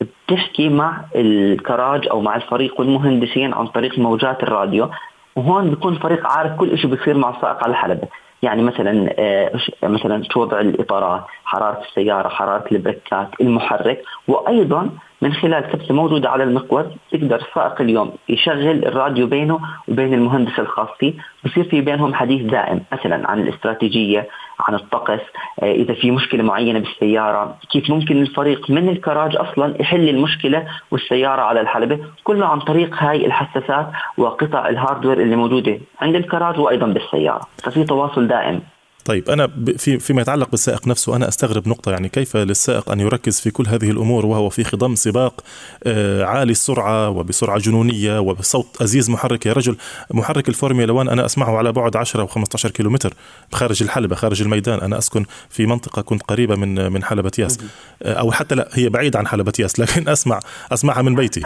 بتحكي 0.01 0.69
مع 0.69 1.01
الكراج 1.15 2.07
أو 2.07 2.21
مع 2.21 2.35
الفريق 2.35 2.79
والمهندسين 2.79 3.53
عن 3.53 3.67
طريق 3.67 3.99
موجات 3.99 4.43
الراديو 4.43 4.89
وهون 5.35 5.69
بيكون 5.69 5.93
الفريق 5.93 6.27
عارف 6.27 6.55
كل 6.57 6.77
شيء 6.77 6.89
بيصير 6.89 7.17
مع 7.17 7.29
السائق 7.29 7.63
على 7.63 7.71
الحلبة 7.71 8.07
يعني 8.41 8.61
مثلا 8.63 9.13
آه، 9.19 9.51
مثلا 9.83 10.23
شو 10.33 10.41
وضع 10.41 10.59
الإطارات 10.59 11.23
حرارة 11.45 11.81
السيارة 11.81 12.29
حرارة 12.29 12.65
البريكات 12.71 13.29
المحرك 13.41 14.03
وأيضا 14.27 14.89
من 15.21 15.33
خلال 15.33 15.63
كبسه 15.63 15.93
موجودة 15.93 16.29
على 16.29 16.43
المقود 16.43 16.95
يقدر 17.13 17.35
السائق 17.35 17.81
اليوم 17.81 18.11
يشغل 18.29 18.85
الراديو 18.85 19.27
بينه 19.27 19.59
وبين 19.87 20.13
المهندس 20.13 20.59
الخاص 20.59 20.89
فيه 20.99 21.13
بصير 21.45 21.63
في 21.63 21.81
بينهم 21.81 22.13
حديث 22.13 22.41
دائم 22.41 22.81
مثلا 22.91 23.31
عن 23.31 23.39
الاستراتيجية 23.39 24.27
عن 24.59 24.75
الطقس 24.75 25.19
آه، 25.63 25.71
إذا 25.71 25.93
في 25.93 26.11
مشكلة 26.11 26.43
معينة 26.43 26.79
بالسيارة 26.79 27.57
كيف 27.71 27.89
ممكن 27.89 28.21
الفريق 28.21 28.69
من 28.69 28.89
الكراج 28.89 29.35
أصلا 29.35 29.81
يحل 29.81 30.09
المشكلة 30.09 30.67
والسيارة 30.91 31.41
على 31.41 31.61
الحلبة 31.61 31.99
كله 32.23 32.45
عن 32.45 32.59
طريق 32.59 32.95
هاي 33.03 33.25
الحساسات 33.25 33.87
وقطع 34.17 34.69
ال 34.69 34.75
hardware 34.75 35.21
اللي 35.21 35.35
موجودة 35.35 35.79
عند 36.01 36.15
الكراج 36.15 36.59
وأيضا 36.59 36.87
بالسيارة. 36.87 37.41
ففي 37.63 37.83
تواصل 37.83 38.27
دائم. 38.27 38.61
طيب 39.05 39.29
أنا 39.29 39.49
في 39.77 39.99
فيما 39.99 40.21
يتعلق 40.21 40.49
بالسائق 40.49 40.87
نفسه 40.87 41.15
أنا 41.15 41.27
أستغرب 41.27 41.67
نقطة 41.67 41.91
يعني 41.91 42.09
كيف 42.09 42.37
للسائق 42.37 42.91
أن 42.91 42.99
يركز 42.99 43.39
في 43.39 43.51
كل 43.51 43.67
هذه 43.67 43.91
الأمور 43.91 44.25
وهو 44.25 44.49
في 44.49 44.63
خضم 44.63 44.95
سباق 44.95 45.43
آه، 45.83 46.23
عالي 46.23 46.51
السرعة 46.51 47.09
وبسرعة 47.09 47.59
جنونية 47.59 48.19
وبصوت 48.19 48.81
أزيز 48.81 49.09
محرك 49.09 49.45
يا 49.45 49.53
رجل. 49.53 49.77
محرك 50.11 50.49
الفورمولا 50.49 50.93
1 50.93 51.09
أنا 51.09 51.25
أسمعه 51.25 51.57
على 51.57 51.71
بعد 51.71 51.95
10 51.95 52.25
و15 52.27 52.67
كيلومتر 52.67 53.13
خارج 53.51 53.83
الحلبة 53.83 54.15
خارج 54.15 54.41
الميدان. 54.41 54.79
أنا 54.79 54.97
أسكن 54.97 55.25
في 55.49 55.65
منطقة 55.65 56.01
كنت 56.01 56.23
قريبة 56.23 56.55
من 56.55 56.91
من 56.91 57.03
حلبة 57.03 57.31
ياس. 57.39 57.59
آه، 58.03 58.13
أو 58.13 58.31
حتى 58.31 58.55
لا 58.55 58.69
هي 58.73 58.89
بعيدة 58.89 59.19
عن 59.19 59.27
حلبة 59.27 59.53
ياس 59.59 59.79
لكن 59.79 60.09
أسمع 60.09 60.39
أسمعها 60.71 61.01
من 61.01 61.15
بيتي. 61.15 61.41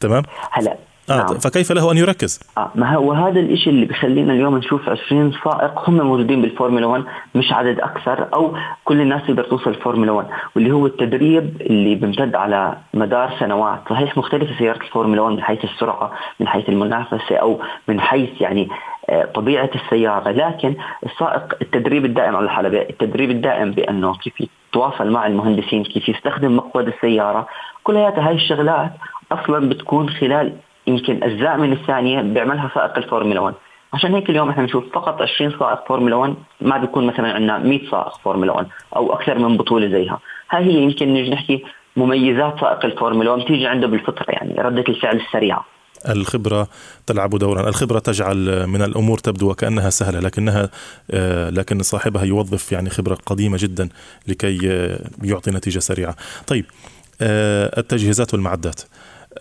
تمام؟ 0.00 0.22
هلا 0.50 0.76
آه 1.10 1.16
نعم. 1.16 1.26
فكيف 1.26 1.72
له 1.72 1.92
أن 1.92 1.96
يركز؟ 1.96 2.40
آه 2.58 2.70
ما 2.74 2.94
هو 2.94 3.12
هذا 3.12 3.40
الشيء 3.40 3.72
اللي 3.72 3.86
بخلينا 3.86 4.32
اليوم 4.32 4.58
نشوف 4.58 4.88
20 4.88 5.32
سائق 5.44 5.88
هم 5.88 5.96
موجودين 5.96 6.42
بالفورمولا 6.42 6.86
1 6.86 7.04
مش 7.34 7.52
عدد 7.52 7.80
أكثر 7.80 8.28
أو 8.34 8.56
كل 8.84 9.00
الناس 9.00 9.22
تقدر 9.26 9.44
توصل 9.44 9.70
الفورمولا 9.70 10.12
1 10.12 10.28
واللي 10.56 10.72
هو 10.72 10.86
التدريب 10.86 11.56
اللي 11.60 11.94
بيمتد 11.94 12.34
على 12.34 12.76
مدار 12.94 13.36
سنوات 13.40 13.80
صحيح 13.90 14.18
مختلفة 14.18 14.58
سيارة 14.58 14.82
الفورمولا 14.82 15.22
1 15.22 15.36
من 15.36 15.42
حيث 15.42 15.64
السرعة 15.64 16.12
من 16.40 16.48
حيث 16.48 16.68
المنافسة 16.68 17.36
أو 17.36 17.60
من 17.88 18.00
حيث 18.00 18.40
يعني 18.40 18.68
آه، 19.10 19.24
طبيعة 19.24 19.70
السيارة 19.74 20.30
لكن 20.30 20.74
السائق 21.06 21.56
التدريب 21.62 22.04
الدائم 22.04 22.36
على 22.36 22.44
الحلبة 22.44 22.80
التدريب 22.80 23.30
الدائم 23.30 23.70
بأنه 23.70 24.14
كيف 24.14 24.34
يتواصل 24.40 25.10
مع 25.10 25.26
المهندسين 25.26 25.84
كيف 25.84 26.08
يستخدم 26.08 26.56
مقود 26.56 26.86
السيارة 26.88 27.46
كلياتها 27.82 28.28
هاي 28.28 28.34
الشغلات 28.34 28.90
أصلا 29.32 29.68
بتكون 29.68 30.08
خلال 30.08 30.52
يمكن 30.86 31.22
أجزاء 31.22 31.56
من 31.56 31.72
الثانية 31.72 32.22
بيعملها 32.22 32.70
سائق 32.74 32.96
الفورمولا 32.96 33.40
1 33.40 33.54
عشان 33.92 34.14
هيك 34.14 34.30
اليوم 34.30 34.50
إحنا 34.50 34.62
بنشوف 34.62 34.84
فقط 34.94 35.22
20 35.22 35.50
سائق 35.58 35.88
فورمولا 35.88 36.16
1 36.16 36.34
ما 36.60 36.78
بيكون 36.78 37.06
مثلا 37.06 37.32
عندنا 37.32 37.58
100 37.58 37.90
سائق 37.90 38.18
فورمولا 38.24 38.52
1 38.52 38.66
أو 38.96 39.12
أكثر 39.12 39.38
من 39.38 39.56
بطولة 39.56 39.88
زيها. 39.88 40.20
هاي 40.50 40.64
هي 40.64 40.82
يمكن 40.82 41.14
نجي 41.14 41.30
نحكي 41.30 41.64
مميزات 41.96 42.60
سائق 42.60 42.84
الفورمولا 42.84 43.30
1 43.30 43.44
بتيجي 43.44 43.66
عنده 43.66 43.86
بالفطرة 43.86 44.26
يعني 44.28 44.54
ردة 44.58 44.84
الفعل 44.88 45.16
السريعة. 45.16 45.64
الخبرة 46.08 46.68
تلعب 47.06 47.30
دورا. 47.30 47.68
الخبرة 47.68 47.98
تجعل 47.98 48.66
من 48.66 48.82
الأمور 48.82 49.18
تبدو 49.18 49.50
وكأنها 49.50 49.90
سهلة 49.90 50.20
لكنها 50.20 50.70
آه، 51.10 51.50
لكن 51.50 51.82
صاحبها 51.82 52.24
يوظف 52.24 52.72
يعني 52.72 52.90
خبرة 52.90 53.18
قديمة 53.26 53.58
جدا 53.60 53.88
لكي 54.28 54.58
آه، 54.70 54.98
يعطي 55.22 55.50
نتيجة 55.50 55.78
سريعة. 55.78 56.16
طيب 56.46 56.64
آه، 57.20 57.80
التجهيزات 57.80 58.34
والمعدات. 58.34 58.80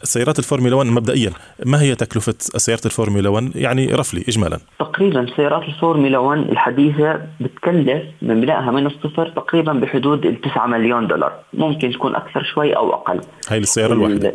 سيارات 0.04 0.40
الفورمولا 0.40 0.76
1 0.76 0.90
مبدئيا 0.90 1.32
ما 1.66 1.82
هي 1.82 1.96
تكلفة 1.96 2.36
سيارة 2.40 2.86
الفورمولا 2.86 3.30
1 3.30 3.56
يعني 3.56 3.88
roughly 3.88 4.24
إجمالا. 4.30 4.60
تقريبا 4.80 5.26
سيارات 5.36 5.64
الفورمولا 5.64 6.18
1 6.18 6.40
الحديثة 6.50 7.22
بتكلف 7.40 8.04
من 8.22 8.42
بنائها 8.42 8.72
من 8.72 8.86
الصفر 8.86 9.30
تقريبا 9.30 9.74
بحدود 9.74 10.26
ال 10.26 10.42
9 10.42 10.68
مليون 10.68 11.08
دولار. 11.08 11.34
ممكن 11.54 11.92
تكون 11.92 12.16
أكثر 12.16 12.44
شوي 12.44 12.76
أو 12.76 12.94
أقل. 12.94 13.22
هاي 13.50 13.60
للسيارة 13.60 13.94
الواحدة. 13.94 14.34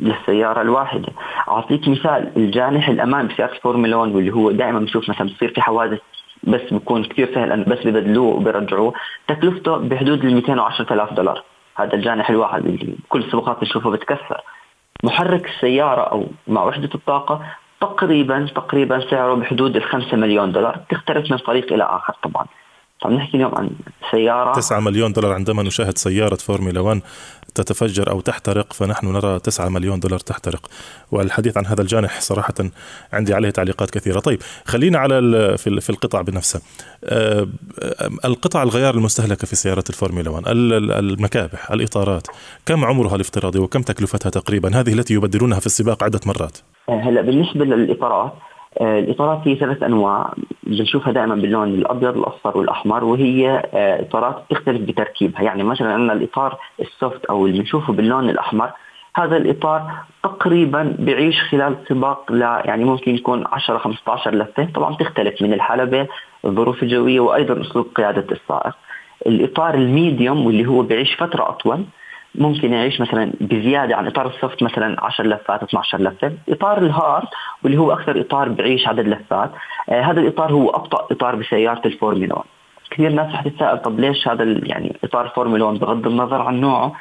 للسيارة 0.00 0.62
الواحدة. 0.62 1.08
أعطيك 1.48 1.88
مثال 1.88 2.30
الجناح 2.36 2.88
الأمامي 2.88 3.26
بسيارة 3.26 3.52
الفورمولا 3.52 3.96
1 3.96 4.14
واللي 4.14 4.32
هو 4.34 4.50
دائما 4.50 4.78
بنشوف 4.78 5.08
مثلا 5.08 5.26
بصير 5.26 5.52
في 5.54 5.60
حوادث 5.60 5.98
بس 6.42 6.60
بيكون 6.72 7.04
كثير 7.04 7.34
سهل 7.34 7.52
انه 7.52 7.64
بس 7.64 7.78
ببدلوه 7.86 8.34
وبيرجعوه 8.34 8.92
تكلفته 9.28 9.76
بحدود 9.76 10.24
ال 10.24 10.34
210000 10.34 11.12
دولار. 11.12 11.42
هذا 11.76 11.94
الجانح 11.94 12.30
الواحد 12.30 12.66
اللي 12.66 12.94
كل 13.08 13.20
السباقات 13.20 13.60
بنشوفه 13.60 13.90
بتكسر. 13.90 14.40
محرك 15.04 15.48
السيارة 15.48 16.00
أو 16.00 16.26
مع 16.46 16.64
وحدة 16.64 16.90
الطاقة 16.94 17.42
تقريبا 17.80 18.46
تقريبا 18.54 19.10
سعره 19.10 19.34
بحدود 19.34 19.76
ال 19.76 19.82
5 19.82 20.16
مليون 20.16 20.52
دولار. 20.52 20.80
تختلف 20.90 21.30
من 21.30 21.38
طريق 21.38 21.72
إلى 21.72 21.84
آخر 21.84 22.14
طبعا. 22.22 22.46
عم 23.04 23.12
نحكي 23.12 23.36
اليوم 23.36 23.54
عن 23.54 23.70
سيارة. 24.10 24.52
9 24.52 24.80
مليون 24.80 25.12
دولار 25.12 25.32
عندما 25.32 25.62
نشاهد 25.62 25.98
سيارة 25.98 26.34
فورمولا 26.34 26.80
1 26.80 27.00
تتفجر 27.56 28.10
أو 28.10 28.20
تحترق 28.20 28.72
فنحن 28.72 29.06
نرى 29.06 29.38
9 29.38 29.68
مليون 29.68 30.00
دولار 30.00 30.18
تحترق. 30.18 30.66
والحديث 31.12 31.56
عن 31.56 31.66
هذا 31.66 31.82
الجانح 31.82 32.20
صراحة 32.20 32.54
عندي 33.12 33.34
عليه 33.34 33.50
تعليقات 33.50 33.90
كثيرة. 33.90 34.20
طيب 34.20 34.38
خلينا 34.64 34.98
على 34.98 35.18
في 35.58 35.90
القطع 35.90 36.20
بنفسها 36.22 36.60
آه، 37.04 37.48
القطع 38.24 38.62
الغيار 38.62 38.94
المستهلكة 38.94 39.46
في 39.46 39.56
سيارات 39.56 39.90
الفورمولا 39.90 40.30
1 40.30 40.44
المكابح 40.46 41.70
الإطارات 41.70 42.26
كم 42.66 42.84
عمرها 42.84 43.14
الافتراضي 43.14 43.58
وكم 43.58 43.82
تكلفتها 43.82 44.30
تقريبا؟ 44.30 44.80
هذه 44.80 44.92
التي 44.92 45.14
يبدلونها 45.14 45.60
في 45.60 45.66
السباق 45.66 46.04
عدة 46.04 46.20
مرات. 46.26 46.58
هلا 46.88 47.22
بالنسبة 47.22 47.64
للإطارات 47.64 48.32
آه، 48.32 48.55
الإطارات 48.80 49.48
هي 49.48 49.54
ثلاث 49.56 49.82
أنواع. 49.82 50.34
بنشوفها 50.62 51.12
دائما 51.12 51.34
باللون 51.34 51.68
الأبيض 51.68 52.16
الأصفر 52.16 52.58
والأحمر 52.58 53.04
وهي 53.04 53.62
آه، 53.74 54.00
إطارات 54.02 54.42
تختلف 54.50 54.80
بتركيبها. 54.80 55.42
يعني 55.42 55.62
مثلا 55.62 55.92
عندنا 55.92 56.12
الإطار 56.12 56.58
ال 56.80 56.89
soft 56.89 57.24
أو 57.24 57.46
اللي 57.46 57.58
بنشوفه 57.58 57.92
باللون 57.92 58.30
الأحمر 58.30 58.70
هذا 59.16 59.36
الإطار 59.36 59.92
تقريبا 60.22 60.96
بيعيش 60.98 61.42
خلال 61.42 61.76
سباق 61.88 62.32
ل 62.32 62.40
يعني 62.40 62.84
ممكن 62.84 63.14
يكون 63.14 63.44
10 63.52 63.78
15 63.78 64.34
لفه 64.34 64.68
طبعا 64.74 64.96
تختلف 64.96 65.42
من 65.42 65.52
الحلبه 65.52 66.06
الظروف 66.44 66.82
الجوية 66.82 67.20
وأيضا 67.20 67.60
أسلوب 67.60 67.86
قيادة 67.94 68.26
السائق 68.32 68.76
الإطار 69.26 69.74
ال 69.74 69.84
medium 69.84 70.46
واللي 70.46 70.66
هو 70.66 70.82
بيعيش 70.82 71.14
فترة 71.14 71.48
أطول 71.48 71.84
ممكن 72.38 72.72
يعيش 72.72 73.00
مثلا 73.00 73.32
بزيادة 73.40 73.96
عن 73.96 74.06
إطار 74.06 74.26
ال 74.26 74.33
soft 74.33 74.62
مثلا 74.62 75.04
10 75.04 75.24
لفات 75.26 75.62
12 75.62 76.00
لفة، 76.00 76.32
إطار 76.48 76.78
ال 76.78 76.88
hard 76.88 77.28
واللي 77.62 77.78
هو 77.78 77.92
أكثر 77.92 78.20
إطار 78.20 78.48
بعيش 78.48 78.88
عدد 78.88 79.08
لفات، 79.08 79.50
آه 79.88 80.00
هذا 80.00 80.20
الإطار 80.20 80.52
هو 80.52 80.70
أبطأ 80.70 81.06
إطار 81.10 81.36
بسيارة 81.36 81.82
الفورمولا 81.86 82.34
1. 82.34 82.44
كثير 82.90 83.10
ناس 83.12 83.34
رح 83.34 83.42
تتساءل 83.42 83.78
طب 83.78 84.00
ليش 84.00 84.28
هذا 84.28 84.44
يعني 84.62 84.96
إطار 85.04 85.24
الفورمولا 85.24 85.64
1 85.64 85.78
بغض 85.78 86.06
النظر 86.06 86.42
عن 86.42 86.60
نوعه 86.60 86.92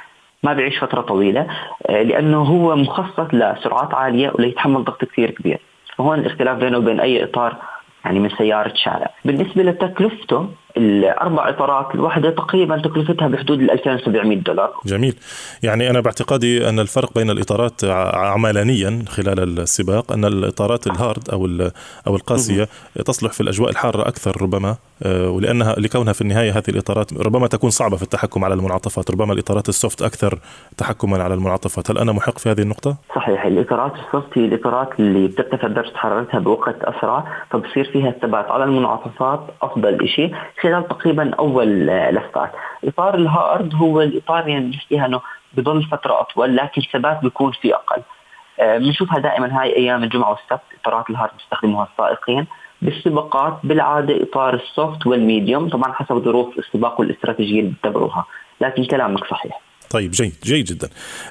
ما 0.44 0.54
بيعيش 0.54 0.80
فترة 0.80 1.02
طويلة 1.02 1.48
آه 1.90 2.04
لأنه 2.04 2.42
هو 2.42 2.76
مخصص 2.76 3.34
لسرعات 3.34 3.94
عالية 3.94 4.32
وليتحمل 4.36 4.84
ضغط 4.84 5.06
كثير 5.06 5.32
كبير. 5.32 5.60
فهون 5.98 6.20
الاختلاف 6.20 6.58
بينه 6.58 6.78
وبين 6.78 7.00
أي 7.00 7.24
إطار 7.24 7.56
يعني 8.06 8.20
من 8.20 8.30
سيارة 8.30 8.74
شارع 8.76 9.10
بالنسبة 9.26 9.64
لتكلفته 9.64 10.50
الأربع 10.78 11.50
إطارات 11.50 11.96
الواحدة 11.96 12.30
تقريبا 12.30 12.78
تكلفتها 12.78 13.28
بحدود 13.28 13.62
ال 13.62 13.72
2700 13.72 14.38
دولار. 14.38 14.74
جميل. 14.86 15.16
يعني 15.64 15.90
أنا 15.90 16.00
باعتقادي 16.00 16.70
أن 16.70 16.80
الفرق 16.80 17.14
بين 17.16 17.30
الإطارات 17.30 17.84
عملانيا 18.14 19.06
خلال 19.08 19.60
السباق 19.60 20.12
أن 20.12 20.26
الإطارات 20.26 20.88
ال 20.88 20.96
hard 20.96 21.30
أو 21.30 21.70
أو 22.08 22.16
القاسية 22.16 22.68
تصلح 23.06 23.32
في 23.32 23.42
الأجواء 23.42 23.70
الحارة 23.70 24.08
أكثر 24.08 24.42
ربما 24.42 24.76
آه، 25.04 25.30
ولأنها 25.30 25.76
لكونها 25.78 26.14
في 26.14 26.22
النهاية 26.22 26.52
هذه 26.52 26.70
الإطارات 26.70 27.14
ربما 27.14 27.48
تكون 27.48 27.70
صعبة 27.70 27.98
في 27.98 28.04
التحكم 28.04 28.46
على 28.46 28.54
المنعطفات 28.54 29.12
ربما 29.12 29.34
الإطارات 29.34 29.70
ال 29.70 29.76
soft 29.76 30.02
أكثر 30.02 30.40
تحكما 30.78 31.24
على 31.24 31.34
المنعطفات. 31.34 31.92
هل 31.92 31.98
أنا 31.98 32.12
محق 32.12 32.38
في 32.38 32.50
هذه 32.52 32.62
النقطة؟ 32.62 32.98
صحيح. 33.16 33.46
الإطارات 33.46 33.94
ال 33.96 34.04
soft 34.04 34.38
هي 34.38 34.46
الإطارات 34.46 34.90
اللي 35.00 35.28
بترتفع 35.28 35.68
درجة 35.68 35.96
حرارتها 35.96 36.40
بوقت 36.40 36.84
أسرع 36.84 37.24
فبصير 37.52 37.90
فيها 37.94 38.10
الثبات 38.10 38.46
على 38.46 38.64
المنعطفات 38.64 39.40
أفضل 39.62 39.98
شيء 40.08 40.36
خلال 40.66 40.88
تقريبا 40.88 41.34
أول 41.40 41.88
لفات 41.88 42.52
إطار 42.86 43.16
ال 43.16 43.28
hard 43.28 43.76
هو 43.76 44.02
الإطار 44.02 44.48
يعني 44.48 44.66
بنحكيها 44.66 45.06
إنه 45.06 45.22
بضل 45.54 45.84
فترة 45.84 46.22
أطول 46.22 46.56
لكن 46.56 46.82
الثبات 46.82 47.22
بيكون 47.22 47.52
فيه 47.52 47.76
أقل. 47.76 48.02
آه، 48.60 48.78
بنشوفها 48.78 49.20
دائما 49.20 49.62
هاي 49.62 49.76
أيام 49.76 50.04
الجمعة 50.04 50.30
والسبت 50.30 50.62
إطارات 50.82 51.10
ال 51.10 51.14
hard 51.14 51.32
بيستخدموها 51.38 51.88
السائقين. 51.92 52.48
بالسباقات 52.82 53.54
بالعادة 53.64 54.24
إطار 54.24 54.54
ال 54.54 54.65
soft 54.65 55.08
وال 55.08 55.23
medium 55.23 55.70
طبعا 55.70 55.94
حسب 55.94 56.16
ظروف 56.16 56.58
السباق 56.58 57.00
والاستراتيجية 57.00 57.60
اللي 57.60 57.72
بتتبعوها 57.72 58.26
لكن 58.62 58.86
كلامك 58.86 59.26
صحيح. 59.26 59.65
طيب 59.90 60.12
جيد 60.12 60.34
جيد 60.44 60.66
جدا. 60.66 60.90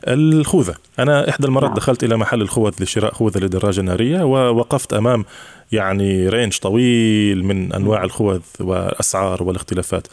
الخوذة. 0.09 0.75
أنا 0.99 1.29
إحدى 1.29 1.47
المرات 1.47 1.69
نعم. 1.69 1.77
دخلت 1.77 2.05
إلى 2.05 2.17
محل 2.17 2.43
الخوذ 2.43 2.73
لشراء 2.81 3.15
خوذة 3.15 3.39
للدراجة 3.39 3.81
النارية 3.81 4.23
ووقفت 4.23 4.93
أمام 4.93 5.25
يعني 5.73 6.29
range 6.29 6.59
طويل 6.59 7.45
من 7.45 7.73
أنواع 7.73 8.05
الخوذ 8.05 8.41
والأسعار 8.61 9.43
والاختلافات. 9.43 10.07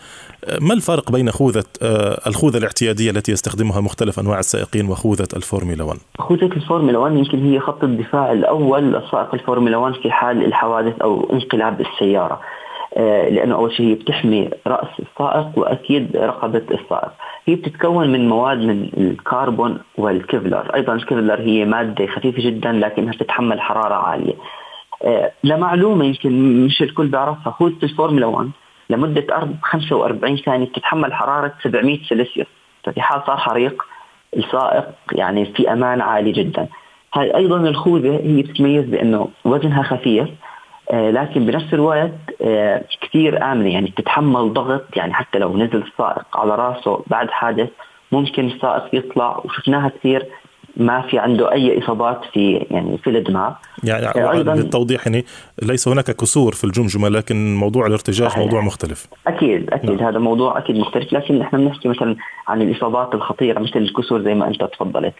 ما 0.61 0.73
الفرق 0.73 1.11
بين 1.11 1.31
خوذة 1.31 1.63
آه، 1.81 2.21
الخوذة 2.27 2.57
الاعتيادية 2.57 3.11
التي 3.11 3.31
يستخدمها 3.31 3.81
مختلف 3.81 4.19
أنواع 4.19 4.39
السائقين 4.39 4.89
وخوذة 4.89 5.27
الفورمولا 5.35 5.83
1 5.83 5.99
خوذة 6.19 6.45
الفورمولا 6.45 6.97
1 6.97 7.15
يمكن 7.15 7.51
هي 7.51 7.59
خط 7.59 7.83
الدفاع 7.83 8.31
الأول 8.31 8.93
لسائق 8.93 9.33
الفورمولا 9.33 9.77
1 9.77 9.93
في 10.01 10.11
حال 10.11 10.45
الحوادث 10.45 11.01
أو 11.01 11.33
انقلاب 11.33 11.81
السيارة. 11.81 12.41
لأنه 12.97 13.55
أول 13.55 13.73
شيء 13.73 13.85
هي 13.85 13.95
بتحمي 13.95 14.49
رأس 14.67 14.87
السائق 14.99 15.47
وأكيد 15.55 16.17
رقبة 16.17 16.63
السائق. 16.71 17.11
هي 17.45 17.55
بتتكون 17.55 18.09
من 18.09 18.29
مواد 18.29 18.57
من 18.57 18.89
الكربون 18.97 19.77
والكيفلر. 19.97 20.75
أيضا 20.75 20.93
الكيفلر 20.93 21.39
هي 21.39 21.65
مادة 21.65 22.07
خفيفة 22.07 22.41
جدا 22.41 22.71
لكنها 22.71 23.13
تتحمل 23.13 23.61
حرارة 23.61 23.93
عالية. 23.95 24.33
آه، 25.03 25.31
لمعلومه 25.43 26.05
يمكن 26.05 26.65
مش 26.65 26.81
الكل 26.81 27.07
بيعرفها. 27.07 27.51
خوذه 27.51 27.83
الفورمولا 27.83 28.25
1 28.25 28.49
لمدة 28.89 29.47
45 29.63 30.37
ثانية 30.37 30.65
بتتحمل 30.65 31.13
حرارة 31.13 31.53
700 31.63 31.99
سلسيوس. 32.09 32.47
ففي 32.83 33.01
حال 33.01 33.21
صار 33.27 33.37
حريق 33.37 33.83
السائق 34.37 34.85
يعني 35.11 35.45
في 35.45 35.73
أمان 35.73 36.01
عالي 36.01 36.31
جدا. 36.31 36.67
هاي 37.13 37.35
أيضا 37.35 37.57
الخوذة 37.57 38.19
هي 38.23 38.41
بتتميز 38.41 38.85
بأنه 38.85 39.27
وزنها 39.45 39.83
خفيف 39.83 40.27
آه، 40.27 40.31
لكن 40.91 41.45
بنفس 41.45 41.73
الوقت 41.73 42.11
آه، 42.41 42.83
كثير 43.01 43.51
آمنة. 43.51 43.73
يعني 43.73 43.89
بتتحمل 43.89 44.53
ضغط. 44.53 44.83
يعني 44.95 45.13
حتى 45.13 45.39
لو 45.39 45.57
نزل 45.57 45.83
السائق 45.83 46.37
على 46.37 46.55
راسه 46.55 47.03
بعد 47.07 47.29
حادث 47.29 47.69
ممكن 48.11 48.47
السائق 48.47 48.83
يطلع 48.93 49.41
وشفناها 49.45 49.89
كثير 49.89 50.25
ما 50.77 51.01
في 51.01 51.19
عنده 51.19 51.51
أي 51.51 51.83
إصابات 51.83 52.21
في 52.33 52.65
يعني 52.71 52.97
في 52.97 53.09
الدماغ 53.09 53.53
يعني 53.83 54.05
آه، 54.05 54.31
أيضا 54.31 54.55
للتوضيح 54.55 55.07
يعني 55.07 55.25
ليس 55.61 55.87
هناك 55.87 56.11
كسور 56.11 56.53
في 56.53 56.63
الجمجمة 56.63 57.09
لكن 57.09 57.55
موضوع 57.55 57.87
الارتجاج 57.87 58.29
صحيح. 58.29 58.43
موضوع 58.43 58.61
مختلف. 58.61 59.07
أكيد 59.27 59.73
أكيد. 59.73 59.91
نعم. 59.91 60.07
هذا 60.07 60.19
موضوع 60.19 60.57
أكيد 60.57 60.75
مختلف. 60.75 61.13
لكن 61.13 61.39
نحن 61.39 61.57
بنحكي 61.57 61.89
مثلا 61.89 62.15
عن 62.47 62.61
الإصابات 62.61 63.15
الخطيرة 63.15 63.59
مثل 63.59 63.79
الكسور 63.79 64.21
زي 64.21 64.33
ما 64.33 64.47
أنت 64.47 64.63
تفضلت. 64.63 65.13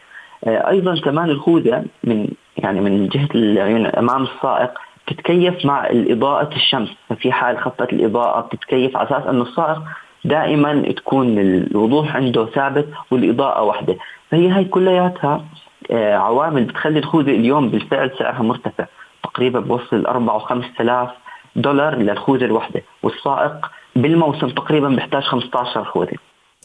أيضا 0.48 1.00
كمان 1.00 1.30
الخوذة 1.30 1.86
من 2.04 2.28
يعني 2.58 2.82
من 2.82 3.08
جهة 3.08 3.28
العيون 3.36 3.86
أمام 3.86 4.24
السائق 4.24 4.72
تتكيف 5.14 5.66
مع 5.66 5.88
الإضاءة 5.88 6.56
الشمس. 6.56 6.90
ففي 7.10 7.32
حال 7.32 7.58
خفت 7.58 7.94
الإضاءة 7.94 8.42
بتتكيف 8.42 8.98
على 8.98 9.08
أساس 9.08 9.28
أنه 9.28 9.44
السائق 9.44 9.82
دائما 10.26 10.82
تكون 10.82 11.40
الوضوح 11.40 12.16
عنده 12.16 12.46
ثابت 12.46 12.88
والإضاءة 13.12 13.62
واحدة. 13.64 13.96
فهي 14.32 14.50
هاي 14.50 14.66
كلياتها 14.66 15.46
آه، 15.92 16.16
عوامل 16.16 16.64
بتخلي 16.64 17.00
الخوذة 17.00 17.32
اليوم 17.32 17.70
بالفعل 17.70 18.12
سعرها 18.20 18.42
مرتفع. 18.44 18.86
تقريبا 19.24 19.60
بوصل 19.60 20.06
4 20.06 20.36
و 20.36 20.40
5000 20.40 21.10
دولار 21.56 21.96
للخوذة 21.96 22.46
الواحدة 22.46 22.82
والسائق 23.04 23.72
بالموسم 23.96 24.48
تقريبا 24.50 24.90
بيحتاج 24.90 25.24
15 25.24 25.84
خوذة. 25.84 26.18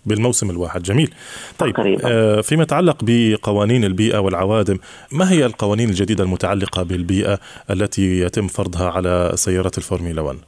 بالموسم 0.07 0.51
الواحد. 0.51 0.83
جميل. 0.83 1.11
طيب 1.59 1.75
آه 2.05 2.41
فيما 2.41 2.63
يتعلق 2.63 2.97
بقوانين 3.03 3.85
البيئة 3.85 4.19
والعوادم 4.19 4.79
ما 5.13 5.31
هي 5.31 5.47
القوانين 5.47 5.89
الجديدة 5.89 6.25
المتعلقة 6.25 6.83
بالبيئة 6.83 7.39
التي 7.71 8.21
يتم 8.21 8.47
فرضها 8.47 8.91
على 8.91 9.33
سيارات 9.35 9.79
الفورمولا 9.79 10.21
1 10.23 10.39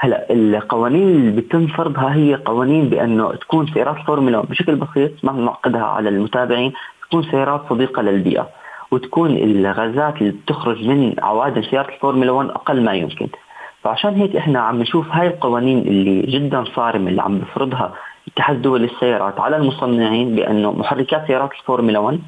هلا 0.00 0.32
القوانين 0.32 1.08
اللي 1.08 1.30
بيتم 1.30 1.66
فرضها 1.66 2.14
هي 2.14 2.34
قوانين 2.34 2.88
بأنه 2.88 3.34
تكون 3.34 3.66
سيارات 3.74 3.96
الفورمولا 3.96 4.40
بشكل 4.40 4.76
بسيط 4.76 5.10
ما 5.22 5.32
نعقدها 5.32 5.82
على 5.82 6.08
المتابعين 6.08 6.72
تكون 7.08 7.22
سيارات 7.30 7.62
صديقة 7.70 8.02
للبيئة 8.02 8.48
وتكون 8.90 9.30
الغازات 9.36 10.14
اللي 10.20 10.30
بتخرج 10.32 10.84
من 10.86 11.14
عوادم 11.18 11.62
سيارة 11.62 11.94
الفورمولا 11.94 12.30
1 12.32 12.48
أقل 12.50 12.82
ما 12.84 12.92
يمكن. 12.94 13.28
فعشان 13.84 14.14
هيك 14.14 14.36
إحنا 14.36 14.60
عم 14.60 14.80
نشوف 14.80 15.06
هاي 15.10 15.26
القوانين 15.26 15.78
اللي 15.78 16.22
جدا 16.22 16.64
صارمة 16.76 17.10
اللي 17.10 17.22
عم 17.22 17.38
بفرضها 17.38 17.94
اتحاد 18.32 18.62
دول 18.62 18.84
السيارات 18.84 19.40
على 19.40 19.56
المصنعين 19.56 20.36
بأنه 20.36 20.72
محركات 20.72 21.26
سيارات 21.26 21.52
الفورمولا 21.52 21.98
1 21.98 22.20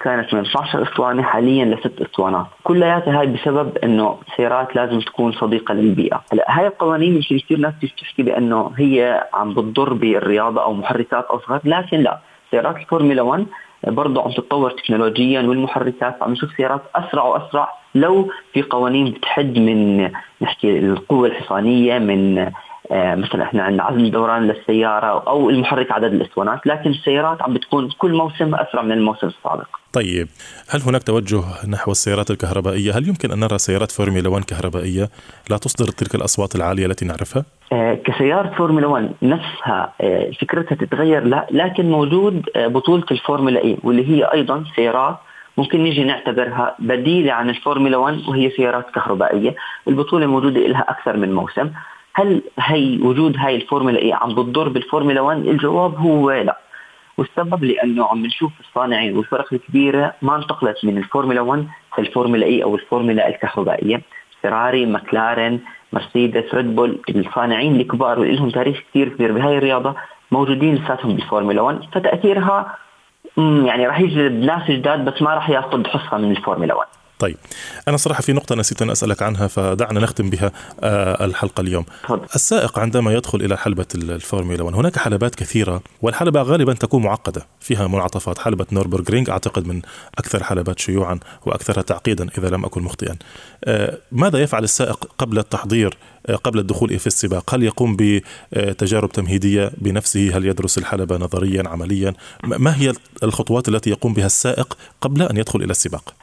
كانت 0.00 0.34
من 0.34 0.40
12 0.40 0.82
أسطوانة 0.82 1.22
حاليا 1.22 1.64
لست 1.64 2.00
أسطوانات، 2.00 2.46
كلياتها 2.62 3.20
هاي 3.20 3.26
بسبب 3.26 3.78
أنه 3.84 4.18
سيارات 4.36 4.76
لازم 4.76 5.00
تكون 5.00 5.32
صديقة 5.32 5.74
للبيئة، 5.74 6.22
هلا 6.32 6.58
هاي 6.58 6.66
القوانين 6.66 7.14
يمكن 7.14 7.38
كثير 7.38 7.58
ناس 7.58 7.74
بتحكي 7.82 8.22
بأنه 8.22 8.70
هي 8.76 9.24
عم 9.34 9.54
بتضر 9.54 9.92
بالرياضة 9.92 10.62
أو 10.62 10.72
محركات 10.72 11.24
أصغر، 11.24 11.60
لكن 11.64 12.00
لا، 12.00 12.18
سيارات 12.50 12.76
الفورمولا 12.76 13.22
1 13.22 13.46
برضه 13.86 14.22
عم 14.22 14.30
تتطور 14.30 14.70
تكنولوجيا 14.70 15.40
والمحركات 15.40 16.22
عم 16.22 16.32
نشوف 16.32 16.50
سيارات 16.56 16.82
أسرع 16.94 17.24
وأسرع 17.24 17.68
لو 17.94 18.30
في 18.52 18.62
قوانين 18.62 19.10
بتحد 19.10 19.58
من 19.58 20.10
نحكي 20.42 20.78
القوة 20.78 21.28
الحصانية 21.28 21.98
من 21.98 22.50
مثلا 22.90 23.42
إحنا 23.42 23.62
عندنا 23.62 23.82
عزم 23.82 24.06
دوران 24.06 24.48
للسيارة 24.48 25.28
أو 25.28 25.50
المحرك 25.50 25.92
عدد 25.92 26.12
الإسطوانات 26.12 26.66
لكن 26.66 26.90
السيارات 26.90 27.42
عم 27.42 27.54
بتكون 27.54 27.88
كل 27.98 28.12
موسم 28.12 28.54
أسرع 28.54 28.82
من 28.82 28.92
الموسم 28.92 29.26
السابق. 29.26 29.66
طيب 29.92 30.28
هل 30.70 30.80
هناك 30.86 31.02
توجه 31.02 31.42
نحو 31.68 31.90
السيارات 31.90 32.30
الكهربائية؟ 32.30 32.98
هل 32.98 33.08
يمكن 33.08 33.32
أن 33.32 33.40
نرى 33.40 33.58
سيارات 33.58 33.90
فورمولا 33.90 34.28
1 34.28 34.44
كهربائية 34.44 35.08
لا 35.50 35.56
تصدر 35.56 35.92
تلك 35.92 36.14
الأصوات 36.14 36.54
العالية 36.56 36.86
التي 36.86 37.04
نعرفها؟ 37.04 37.44
آه، 37.72 37.94
كسيارة 37.94 38.54
فورمولا 38.56 38.86
1 38.86 39.10
نفسها 39.22 39.92
آه، 40.00 40.30
فكرتها 40.40 40.74
تتغير 40.74 41.24
لا 41.24 41.46
لكن 41.50 41.90
موجود 41.90 42.42
بطولة 42.56 43.04
الفورمولا 43.10 43.64
E 43.64 43.78
واللي 43.82 44.08
هي 44.08 44.24
أيضا 44.24 44.64
سيارات 44.76 45.16
ممكن 45.56 45.82
نيجي 45.82 46.04
نعتبرها 46.04 46.76
بديلة 46.78 47.32
عن 47.32 47.50
الفورمولا 47.50 47.96
1 47.96 48.28
وهي 48.28 48.50
سيارات 48.50 48.90
كهربائية. 48.94 49.54
البطولة 49.88 50.26
موجودة 50.26 50.60
لها 50.60 50.84
أكثر 50.88 51.16
من 51.16 51.32
موسم. 51.32 51.70
هل 52.14 52.42
هي 52.58 52.98
وجود 53.02 53.36
هاي 53.38 53.56
الفورمولا 53.56 53.98
E 53.98 54.12
عم 54.12 54.34
بتضر 54.34 54.68
بالفورمولا 54.68 55.20
1 55.20 55.38
الجواب 55.38 55.94
هو 55.94 56.30
لا. 56.30 56.58
والسبب 57.18 57.64
لأنه 57.64 58.06
عم 58.06 58.26
نشوف 58.26 58.52
الصانعين 58.60 59.16
والفرق 59.16 59.52
الكبيرة 59.52 60.14
ما 60.22 60.36
انتقلت 60.36 60.84
من 60.84 60.98
الفورمولا 60.98 61.40
1 61.40 61.66
للفورمولا 61.98 62.46
E 62.46 62.62
أو 62.62 62.74
الفورمولا 62.74 63.28
الكهربائية. 63.28 64.02
فيراري 64.42 64.86
ماكلارين 64.86 65.60
مرسيدس 65.92 66.54
ريد 66.54 66.76
بول 66.76 67.00
الصانعين 67.08 67.80
الكبار 67.80 68.18
واللي 68.18 68.36
لهم 68.36 68.50
تاريخ 68.50 68.80
كثير 68.90 69.08
كبير 69.08 69.32
بهاي 69.32 69.58
الرياضة 69.58 69.94
موجودين 70.32 70.74
لساتهم 70.74 71.14
بالفورمولا 71.16 71.60
1 71.62 71.78
فتأثيرها 71.92 72.76
يعني 73.38 73.86
راح 73.86 74.00
يجذب 74.00 74.32
ناس 74.32 74.70
جداد 74.70 75.04
بس 75.04 75.22
ما 75.22 75.34
راح 75.34 75.50
يأخذ 75.50 75.86
حصة 75.86 76.18
من 76.18 76.30
الفورمولا 76.30 76.74
1 76.74 76.88
طيب 77.22 77.36
أنا 77.88 77.96
صراحة 77.96 78.22
في 78.22 78.32
نقطة 78.32 78.54
نسيت 78.54 78.82
أن 78.82 78.90
أسألك 78.90 79.22
عنها 79.22 79.46
فدعنا 79.46 80.00
نختم 80.00 80.30
بها 80.30 80.52
آه، 80.80 81.24
الحلقة 81.24 81.60
اليوم. 81.60 81.84
فضل. 82.08 82.26
السائق 82.34 82.78
عندما 82.78 83.12
يدخل 83.12 83.40
إلى 83.40 83.56
حلبة 83.56 83.86
الفورمولا 83.94 84.62
1 84.62 84.76
هناك 84.76 84.98
حلبات 84.98 85.34
كثيرة 85.34 85.82
والحلبة 86.02 86.42
غالبا 86.42 86.72
تكون 86.72 87.02
معقدة 87.02 87.46
فيها 87.60 87.86
منعطفات. 87.86 88.38
حلبة 88.38 88.66
نوربرغرينغ 88.72 89.30
أعتقد 89.30 89.66
من 89.66 89.82
أكثر 90.18 90.38
الحلبات 90.38 90.78
شيوعا 90.78 91.18
وأكثرها 91.46 91.82
تعقيدا 91.82 92.28
إذا 92.38 92.48
لم 92.48 92.64
أكن 92.64 92.82
مخطئا. 92.82 93.16
آه، 93.64 93.98
ماذا 94.12 94.38
يفعل 94.38 94.64
السائق 94.64 95.04
قبل 95.18 95.38
التحضير 95.38 95.98
آه، 96.26 96.34
قبل 96.34 96.58
الدخول 96.58 96.98
في 96.98 97.06
السباق؟ 97.06 97.54
هل 97.54 97.62
يقوم 97.62 97.96
بتجارب 98.52 99.12
تمهيدية 99.12 99.72
بنفسه؟ 99.78 100.36
هل 100.36 100.46
يدرس 100.46 100.78
الحلبة 100.78 101.16
نظريا 101.16 101.62
عمليا؟ 101.68 102.14
ما 102.44 102.76
هي 102.76 102.92
الخطوات 103.22 103.68
التي 103.68 103.90
يقوم 103.90 104.14
بها 104.14 104.26
السائق 104.26 104.76
قبل 105.00 105.22
أن 105.22 105.36
يدخل 105.36 105.62
إلى 105.62 105.70
السباق؟ 105.70 106.14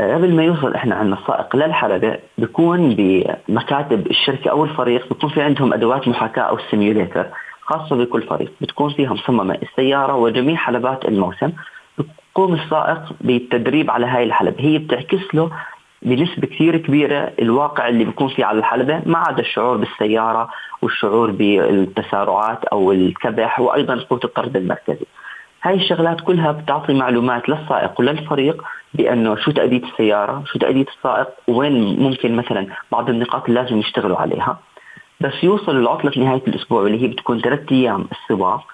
قبل 0.00 0.34
ما 0.34 0.44
يوصل 0.44 0.74
إحنا 0.74 0.94
عندنا 0.94 1.16
السائق 1.20 1.56
للحلبة 1.56 2.18
بيكون 2.38 2.94
بمكاتب 2.94 4.06
الشركة 4.06 4.50
أو 4.50 4.64
الفريق 4.64 5.08
بيكون 5.08 5.30
في 5.30 5.42
عندهم 5.42 5.72
أدوات 5.72 6.08
محاكاة 6.08 6.42
أو 6.42 6.58
سيميوليتر 6.70 7.26
خاصة 7.62 7.96
بكل 7.96 8.22
فريق 8.22 8.52
بتكون 8.60 8.90
فيها 8.90 9.12
مصممة 9.12 9.58
السيارة 9.62 10.14
وجميع 10.16 10.56
حلبات 10.56 11.04
الموسم 11.04 11.52
بيقوم 11.98 12.54
السائق 12.54 13.02
بالتدريب 13.20 13.90
على 13.90 14.06
هاي 14.06 14.24
الحلبة 14.24 14.56
هي 14.60 14.78
بتعكس 14.78 15.34
له 15.34 15.50
بنسبة 16.02 16.46
كثير 16.46 16.76
كبيرة 16.76 17.32
الواقع 17.42 17.88
اللي 17.88 18.04
بيكون 18.04 18.28
فيه 18.28 18.44
على 18.44 18.58
الحلبة 18.58 19.02
ما 19.06 19.18
عدا 19.18 19.40
الشعور 19.40 19.76
بالسيارة 19.76 20.48
والشعور 20.82 21.30
بالتسارعات 21.30 22.64
أو 22.64 22.92
الكبح 22.92 23.60
وأيضا 23.60 23.94
قوة 24.10 24.20
الطرد 24.24 24.56
المركزي. 24.56 25.06
هاي 25.62 25.74
الشغلات 25.74 26.20
كلها 26.20 26.52
بتعطي 26.52 26.94
معلومات 26.94 27.48
للسائق 27.48 28.00
وللفريق 28.00 28.64
بأنه 28.94 29.36
شو 29.36 29.50
تأدية 29.50 29.82
السيارة، 29.82 30.42
شو 30.46 30.58
تأدية 30.58 30.86
السائق، 30.96 31.28
وين 31.48 32.02
ممكن 32.02 32.36
مثلا 32.36 32.66
بعض 32.92 33.10
النقاط 33.10 33.48
اللي 33.48 33.62
لازم 33.62 33.78
يشتغلوا 33.78 34.16
عليها. 34.16 34.58
بس 35.20 35.44
يوصلوا 35.44 35.82
لعطله 35.82 36.24
نهاية 36.24 36.42
الأسبوع 36.48 36.86
اللي 36.86 37.02
هي 37.02 37.06
بتكون 37.06 37.40
ثلاث 37.40 37.72
أيام 37.72 38.06
السباق 38.12 38.64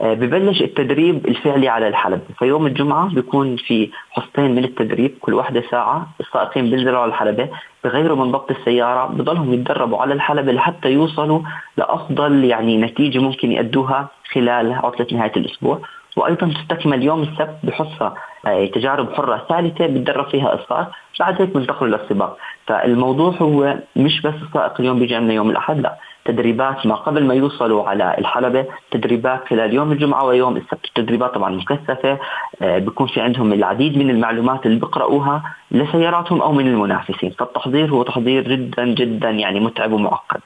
آه، 0.00 0.14
ببلش 0.14 0.62
التدريب 0.62 1.26
الفعلي 1.28 1.68
على 1.68 1.88
الحلبة 1.88 2.22
فيوم 2.38 2.66
الجمعة 2.66 3.14
بيكون 3.14 3.56
في 3.56 3.90
حصتين 4.10 4.54
من 4.54 4.64
التدريب. 4.64 5.14
كل 5.20 5.34
واحدة 5.34 5.62
ساعة 5.70 6.06
السائقين 6.20 6.70
بينزلوا 6.70 6.98
على 6.98 7.08
الحلبة 7.08 7.48
بغيروا 7.84 8.16
من 8.16 8.32
ضبط 8.32 8.50
السيارة 8.50 9.06
بضلهم 9.06 9.54
يتدربوا 9.54 9.98
على 9.98 10.14
الحلبة 10.14 10.52
لحتى 10.52 10.90
يوصلوا 10.92 11.40
لأفضل 11.76 12.44
يعني 12.44 12.76
نتيجة 12.76 13.18
ممكن 13.18 13.52
يأدوها 13.52 14.08
خلال 14.32 14.72
عطلة 14.72 15.06
نهاية 15.12 15.32
الأسبوع. 15.36 15.80
وأيضا 16.16 16.52
تستكمل 16.52 17.02
يوم 17.02 17.22
السبت 17.22 17.56
بحصة 17.62 18.14
آه، 18.46 18.66
تجارب 18.66 19.12
حرة 19.12 19.46
ثالثة 19.48 19.86
بتدرب 19.86 20.28
فيها 20.28 20.54
السائق 20.54 20.88
بعد 21.20 21.42
هيك 21.42 21.50
بنتقلوا 21.54 21.96
للسباق 21.96 22.38
فالموضوع 22.66 23.30
هو 23.30 23.76
مش 23.96 24.20
بس 24.20 24.34
السائق 24.42 24.80
اليوم 24.80 24.98
بيجي 24.98 25.14
عندنا 25.14 25.34
يوم 25.34 25.50
الأحد 25.50 25.80
لا. 25.80 25.96
تدريبات 26.24 26.86
ما 26.86 26.94
قبل 26.94 27.24
ما 27.24 27.34
يوصلوا 27.34 27.88
على 27.88 28.14
الحلبة 28.18 28.66
تدريبات 28.90 29.48
خلال 29.48 29.74
يوم 29.74 29.92
الجمعة 29.92 30.24
ويوم 30.24 30.56
السبت. 30.56 30.84
التدريبات 30.84 31.34
طبعا 31.34 31.50
مكثفة 31.56 32.18
آه، 32.62 32.78
بيكون 32.78 33.06
في 33.06 33.20
عندهم 33.20 33.52
العديد 33.52 33.98
من 33.98 34.10
المعلومات 34.10 34.66
اللي 34.66 34.80
بيقرأوها 34.80 35.42
لسياراتهم 35.70 36.42
أو 36.42 36.52
من 36.52 36.66
المنافسين. 36.66 37.30
فالتحضير 37.30 37.90
هو 37.90 38.02
تحضير 38.02 38.42
جدا 38.48 38.84
جدا 38.86 39.30
يعني 39.30 39.60
متعب 39.60 39.92
ومعقد. 39.92 40.40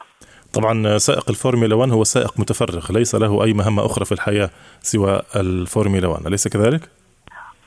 طبعا 0.54 0.98
سائق 0.98 1.30
الفورمولا 1.30 1.74
1 1.74 1.92
هو 1.92 2.04
سائق 2.04 2.40
متفرغ 2.40 2.92
ليس 2.92 3.14
له 3.14 3.44
أي 3.44 3.52
مهمة 3.52 3.86
أخرى 3.86 4.04
في 4.04 4.12
الحياة 4.12 4.50
سوى 4.80 5.22
الفورمولا 5.36 6.08
1 6.08 6.26
أليس 6.26 6.48
كذلك؟ 6.48 6.80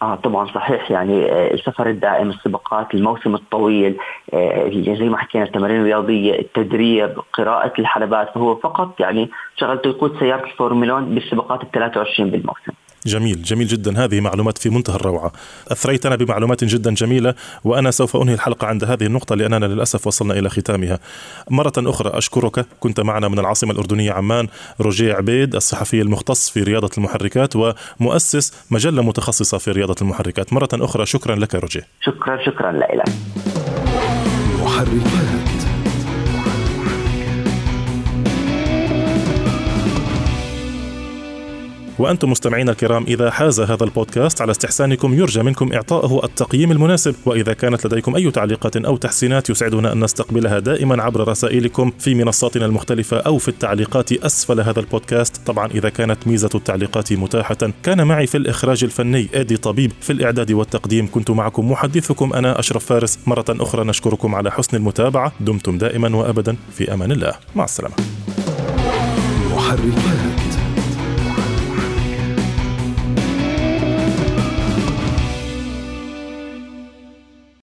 آه 0.02 0.16
طبعا 0.16 0.46
صحيح 0.46 0.92
يعني 0.92 1.32
آه، 1.32 1.54
السفر 1.54 1.90
الدائم 1.90 2.30
السباقات 2.30 2.94
الموسم 2.94 3.36
الطويل 3.36 3.98
آه، 4.34 4.70
زي 4.70 5.10
ما 5.10 5.18
حكينا 5.18 5.44
التمارين 5.44 5.82
الرياضية 5.82 6.40
التدريب 6.40 7.20
قراءة 7.34 7.74
الحلبات 7.80 8.34
فهو 8.36 8.56
فقط 8.56 9.00
يعني 9.00 9.30
شغلته 9.56 9.88
يقود 9.88 10.20
سيارة 10.20 10.46
الفورمولا 10.46 10.94
1 10.94 11.16
بالسباقات 11.16 11.64
ال 11.64 11.72
23 11.72 12.30
بالموسم 12.30 12.72
جميل 13.06 13.44
جميل 13.44 13.68
جدا. 13.68 14.04
هذه 14.04 14.20
معلومات 14.20 14.58
في 14.58 14.70
منتهى 14.70 14.96
الروعة. 14.96 15.32
أثريتنا 15.68 16.16
بمعلومات 16.16 16.64
جدا 16.64 16.94
جميلة 16.94 17.34
وأنا 17.64 17.92
سوف 17.92 18.18
أنهي 18.18 18.34
الحلقة 18.34 18.68
عند 18.68 18.84
هذه 18.84 19.06
النقطة 19.06 19.36
لأننا 19.36 19.66
للأسف 19.66 20.08
وصلنا 20.08 20.40
إلى 20.40 20.50
ختامها. 20.50 21.00
مرة 21.50 21.74
أخرى 21.78 22.18
أشكرك. 22.18 22.66
كنت 22.80 23.00
معنا 23.00 23.28
من 23.28 23.40
العاصمة 23.40 23.72
الأردنية 23.72 24.12
عمان 24.12 24.48
روجيه 24.82 25.14
عبيد 25.14 25.56
الصحفي 25.56 26.02
المختص 26.02 26.50
في 26.50 26.64
رياضة 26.64 26.90
المحركات 26.98 27.54
ومؤسس 27.56 28.54
مجلة 28.72 29.02
متخصصة 29.02 29.58
في 29.58 29.72
رياضة 29.72 29.96
المحركات. 30.02 30.54
مرة 30.54 30.70
أخرى 30.74 31.06
شكرا 31.06 31.36
لك 31.36 31.56
روجيه. 31.56 31.88
شكرا 32.02 32.46
شكرا. 32.46 32.72
لك 32.72 33.04
محركات 34.64 35.53
وأنتم 42.04 42.32
مستمعينا 42.32 42.72
الكرام 42.72 43.04
إذا 43.04 43.32
حاز 43.32 43.60
هذا 43.60 43.84
البودكاست 43.84 44.42
على 44.42 44.52
استحسانكم 44.52 45.14
يرجى 45.14 45.44
منكم 45.44 45.74
إعطائه 45.74 46.22
التقييم 46.24 46.72
المناسب. 46.72 47.16
وإذا 47.26 47.54
كانت 47.54 47.86
لديكم 47.86 48.16
أي 48.16 48.32
تعليقات 48.32 48.78
أو 48.78 48.98
تحسينات 48.98 49.50
يسعدنا 49.50 49.94
أن 49.94 50.04
نستقبلها 50.04 50.60
دائما 50.60 51.04
عبر 51.04 51.28
رسائلكم 51.28 51.92
في 52.00 52.16
منصاتنا 52.16 52.66
المختلفة 52.66 53.18
أو 53.18 53.38
في 53.38 53.48
التعليقات 53.48 54.12
أسفل 54.12 54.62
هذا 54.62 54.80
البودكاست. 54.80 55.42
طبعا 55.46 55.68
إذا 55.68 55.90
كانت 55.90 56.28
ميزة 56.28 56.50
التعليقات 56.56 57.14
متاحة 57.14 57.58
كان 57.84 58.08
معي 58.08 58.28
في 58.28 58.38
الإخراج 58.38 58.84
الفني 58.84 59.30
إيدي 59.34 59.58
طبيب 59.58 59.92
في 60.02 60.14
الإعداد 60.14 60.52
والتقديم. 60.52 61.08
كنت 61.12 61.32
معكم 61.32 61.72
محدثكم 61.72 62.34
أنا 62.34 62.60
أشرف 62.60 62.86
فارس. 62.86 63.20
مرة 63.28 63.46
أخرى 63.50 63.84
نشكركم 63.84 64.36
على 64.36 64.52
حسن 64.52 64.78
المتابعة. 64.78 65.32
دمتم 65.40 65.78
دائما 65.78 66.16
وأبدا. 66.16 66.56
في 66.78 66.94
أمان 66.94 67.12
الله. 67.12 67.34
مع 67.56 67.64
السلامة. 67.64 67.96
محركات. 69.56 70.53